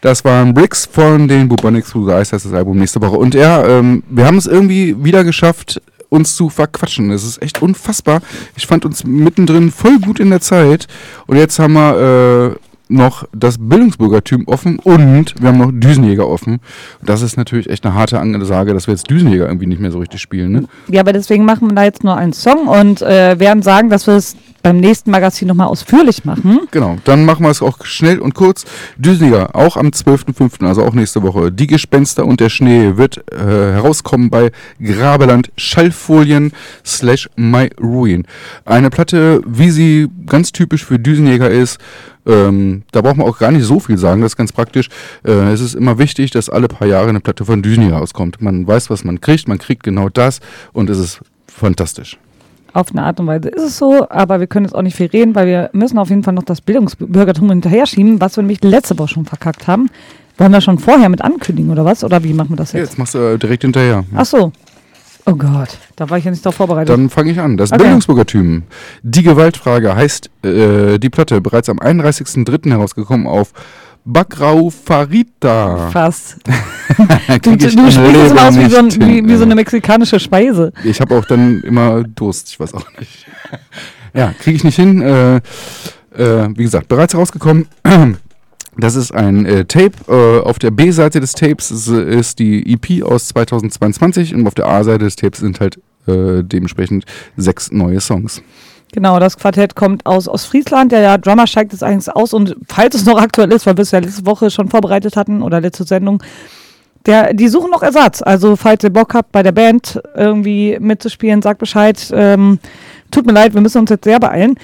[0.02, 3.18] Das waren Bricks von den Bubonics Ice, heißt das Album nächste Woche.
[3.18, 7.12] Und ja, ähm, wir haben es irgendwie wieder geschafft, uns zu verquatschen.
[7.12, 8.22] Es ist echt unfassbar.
[8.56, 10.88] Ich fand uns mittendrin voll gut in der Zeit.
[11.28, 16.60] Und jetzt haben wir äh, noch das Bildungsbürgertum offen und wir haben noch Düsenjäger offen.
[17.04, 20.00] Das ist natürlich echt eine harte Ansage, dass wir jetzt Düsenjäger irgendwie nicht mehr so
[20.00, 20.52] richtig spielen.
[20.52, 20.64] Ne?
[20.88, 24.08] Ja, aber deswegen machen wir da jetzt nur einen Song und äh, werden sagen, dass
[24.08, 26.62] wir es beim nächsten Magazin nochmal ausführlich machen.
[26.72, 28.66] Genau, dann machen wir es auch schnell und kurz.
[28.98, 31.52] Düsenjäger, auch am 12.05., also auch nächste Woche.
[31.52, 34.52] Die Gespenster und der Schnee wird äh, herauskommen bei
[34.84, 36.52] Grabeland Schallfolien
[36.84, 38.26] slash My Ruin.
[38.66, 41.80] Eine Platte, wie sie ganz typisch für Düsenjäger ist,
[42.26, 44.90] ähm, da braucht man auch gar nicht so viel sagen, das ist ganz praktisch.
[45.24, 48.42] Äh, es ist immer wichtig, dass alle paar Jahre eine Platte von Düsenjäger rauskommt.
[48.42, 50.40] Man weiß, was man kriegt, man kriegt genau das
[50.74, 52.18] und es ist fantastisch.
[52.76, 55.06] Auf eine Art und Weise ist es so, aber wir können jetzt auch nicht viel
[55.06, 58.62] reden, weil wir müssen auf jeden Fall noch das Bildungsbürgertum hinterher schieben, was wir nämlich
[58.66, 59.90] letzte Woche schon verkackt haben.
[60.38, 62.04] Wollen wir schon vorher mit ankündigen oder was?
[62.04, 62.90] Oder wie machen wir das jetzt?
[62.90, 64.04] Jetzt machst du äh, direkt hinterher.
[64.14, 64.52] Ach so.
[65.26, 66.90] Oh Gott, da war ich ja nicht darauf vorbereitet.
[66.90, 67.56] Dann fange ich an.
[67.56, 67.84] Das okay.
[67.84, 68.64] Bildungsbürgertum.
[69.04, 72.72] Die Gewaltfrage heißt äh, die Platte bereits am 31.03.
[72.72, 73.54] herausgekommen auf
[74.06, 75.90] Bakrau Farita.
[75.90, 76.38] Fast.
[77.42, 80.72] du du sprichst immer aus wie so, ein, wie, wie so, eine mexikanische Speise.
[80.84, 83.26] Ich habe auch dann immer Durst, ich weiß auch nicht.
[84.14, 85.02] ja, kriege ich nicht hin.
[85.02, 87.68] Äh, äh, wie gesagt, bereits rausgekommen.
[88.78, 89.94] Das ist ein äh, Tape.
[90.10, 94.68] Äh, auf der B-Seite des Tapes ist, ist, die EP aus 2022 und auf der
[94.68, 95.78] A-Seite des Tapes sind halt
[96.08, 97.06] äh, dementsprechend
[97.38, 98.42] sechs neue Songs.
[98.96, 100.94] Genau, das Quartett kommt aus Ostfriesland.
[100.94, 103.82] Der ja, Drummer steigt jetzt eigentlich aus und falls es noch aktuell ist, weil wir
[103.82, 106.24] es ja letzte Woche schon vorbereitet hatten oder letzte Sendung,
[107.06, 108.22] der, die suchen noch Ersatz.
[108.22, 112.10] Also falls ihr Bock habt, bei der Band irgendwie mitzuspielen, sagt Bescheid.
[112.14, 112.60] Ähm,
[113.12, 114.56] tut mir leid, wir müssen uns jetzt sehr beeilen.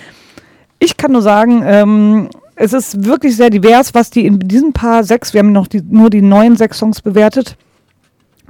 [0.79, 5.03] Ich kann nur sagen, ähm, es ist wirklich sehr divers, was die in diesem Paar
[5.03, 7.57] sechs, wir haben noch die, nur die neuen sechs Songs bewertet.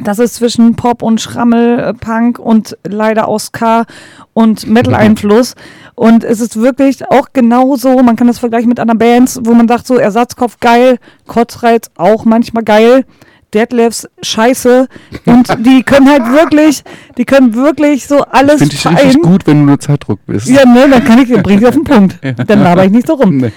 [0.03, 3.85] Das ist zwischen Pop und Schrammel, äh, Punk und leider auch Ska
[4.33, 5.55] und Metal-Einfluss.
[5.95, 9.67] Und es ist wirklich auch genauso, man kann das vergleichen mit anderen Bands, wo man
[9.67, 10.97] sagt, so Ersatzkopf geil,
[11.27, 13.05] Kotzreiz auch manchmal geil.
[13.53, 14.87] Deadlifts scheiße
[15.25, 16.83] und die können halt wirklich,
[17.17, 20.47] die können wirklich so alles Finde ich richtig gut, wenn du nur Zeitdruck bist.
[20.47, 22.17] Ja, ne, dann kann ich, bring ich auf den Punkt.
[22.21, 23.37] Dann laber ich nicht so rum.
[23.37, 23.51] Nee.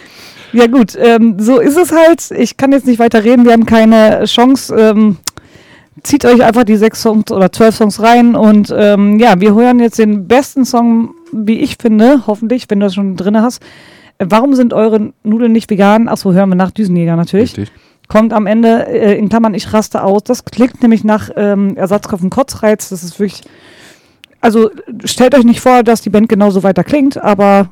[0.52, 2.30] Ja gut, ähm, so ist es halt.
[2.30, 3.44] Ich kann jetzt nicht weiter reden.
[3.44, 4.74] Wir haben keine Chance.
[4.74, 5.16] Ähm,
[6.02, 9.78] zieht euch einfach die sechs Songs oder zwölf Songs rein und ähm, ja, wir hören
[9.78, 13.62] jetzt den besten Song, wie ich finde, hoffentlich, wenn du das schon drin hast.
[14.18, 16.08] Äh, warum sind eure Nudeln nicht vegan?
[16.08, 17.56] Achso, hören wir nach Düsenjäger natürlich.
[17.56, 17.72] Richtig.
[18.08, 20.24] Kommt am Ende äh, in Klammern, ich raste aus.
[20.24, 22.90] Das klingt nämlich nach ähm, Ersatzkopf und Kotzreiz.
[22.90, 23.42] Das ist wirklich
[24.44, 24.70] also
[25.06, 27.70] stellt euch nicht vor, dass die Band genauso weiter klingt, aber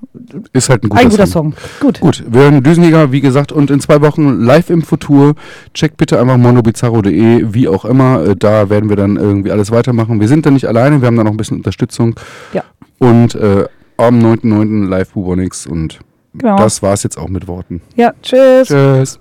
[0.55, 1.53] ist halt ein guter, ein guter Song.
[1.53, 1.63] Song.
[1.81, 2.01] Gut.
[2.01, 5.35] Gut, wir hören Düsenjäger, wie gesagt, und in zwei Wochen live im Futur.
[5.75, 8.25] Checkt bitte einfach monobizarro.de, wie auch immer.
[8.25, 10.19] Äh, da werden wir dann irgendwie alles weitermachen.
[10.19, 12.15] Wir sind da nicht alleine, wir haben da noch ein bisschen Unterstützung.
[12.55, 12.65] Ja.
[12.97, 13.67] Und äh,
[13.99, 14.89] am 9.9.
[14.89, 16.01] live Bubonix und
[16.33, 16.57] genau.
[16.57, 17.83] das war's jetzt auch mit Worten.
[17.97, 18.69] Ja, tschüss.
[18.69, 19.21] Tschüss.